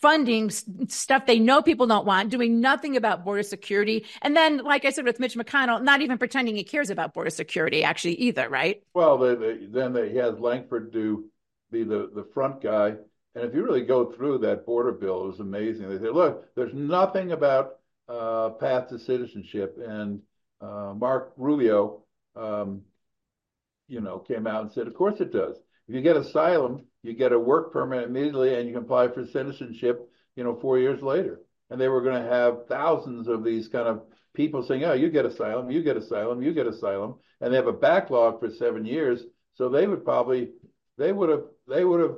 [0.00, 4.04] funding stuff they know people don't want, doing nothing about border security.
[4.22, 7.30] And then, like I said, with Mitch McConnell, not even pretending he cares about border
[7.30, 8.82] security actually either, right?
[8.94, 11.26] Well, they, they, then they, he has Lankford do
[11.70, 12.96] be the, the front guy
[13.34, 15.88] And if you really go through that border bill, it was amazing.
[15.88, 17.76] They said, look, there's nothing about
[18.08, 19.76] uh, path to citizenship.
[19.84, 20.20] And
[20.60, 22.04] uh, Marco Rubio,
[22.36, 22.82] um,
[23.88, 25.56] you know, came out and said, of course it does.
[25.88, 29.26] If you get asylum, you get a work permit immediately and you can apply for
[29.26, 31.40] citizenship, you know, four years later.
[31.70, 34.02] And they were going to have thousands of these kind of
[34.34, 37.16] people saying, oh, you get asylum, you get asylum, you get asylum.
[37.40, 39.22] And they have a backlog for seven years.
[39.54, 40.50] So they would probably,
[40.98, 42.16] they would have, they would have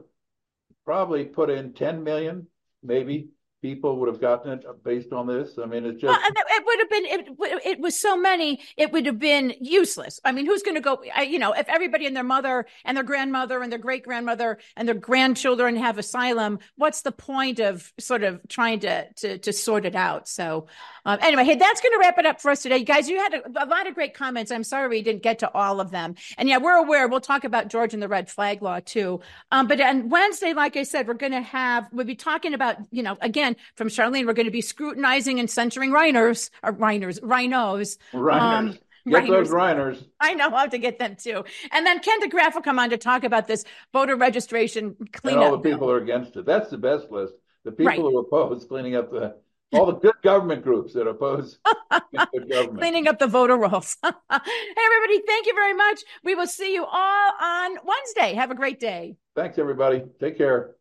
[0.84, 2.46] probably put in 10 million,
[2.82, 3.30] maybe
[3.66, 5.58] people would have gotten it based on this.
[5.60, 6.06] I mean, it's just.
[6.06, 10.20] Well, it would have been, it, it was so many, it would have been useless.
[10.24, 13.04] I mean, who's going to go, you know, if everybody and their mother and their
[13.04, 18.22] grandmother and their great grandmother and their grandchildren have asylum, what's the point of sort
[18.22, 20.28] of trying to, to, to sort it out?
[20.28, 20.68] So,
[21.04, 22.82] um, anyway, hey, that's going to wrap it up for us today.
[22.82, 24.50] Guys, you had a, a, lot of great comments.
[24.50, 26.14] I'm sorry we didn't get to all of them.
[26.38, 27.08] And yeah, we're aware.
[27.08, 29.20] We'll talk about George and the red flag law too.
[29.52, 32.76] Um, but on Wednesday, like I said, we're going to have, we'll be talking about,
[32.90, 37.20] you know, again, from Charlene, we're going to be scrutinizing and censoring rhiners, or rhiners,
[37.22, 37.98] rhinos.
[38.12, 38.74] Rhiners.
[38.74, 38.78] Um,
[39.08, 40.04] Get those Rhiners.
[40.20, 41.44] I know how to get them too.
[41.70, 45.42] And then Ken DeGraaf will come on to talk about this voter registration cleanup.
[45.42, 45.92] And all the people bill.
[45.92, 46.44] are against it.
[46.44, 47.34] That's the best list.
[47.64, 48.00] The people right.
[48.00, 49.36] who oppose cleaning up the
[49.72, 51.58] all the good government groups that oppose
[52.48, 52.78] government.
[52.78, 53.96] Cleaning up the voter rolls.
[54.02, 56.02] hey, everybody, thank you very much.
[56.22, 58.34] We will see you all on Wednesday.
[58.34, 59.16] Have a great day.
[59.34, 60.04] Thanks, everybody.
[60.20, 60.75] Take care.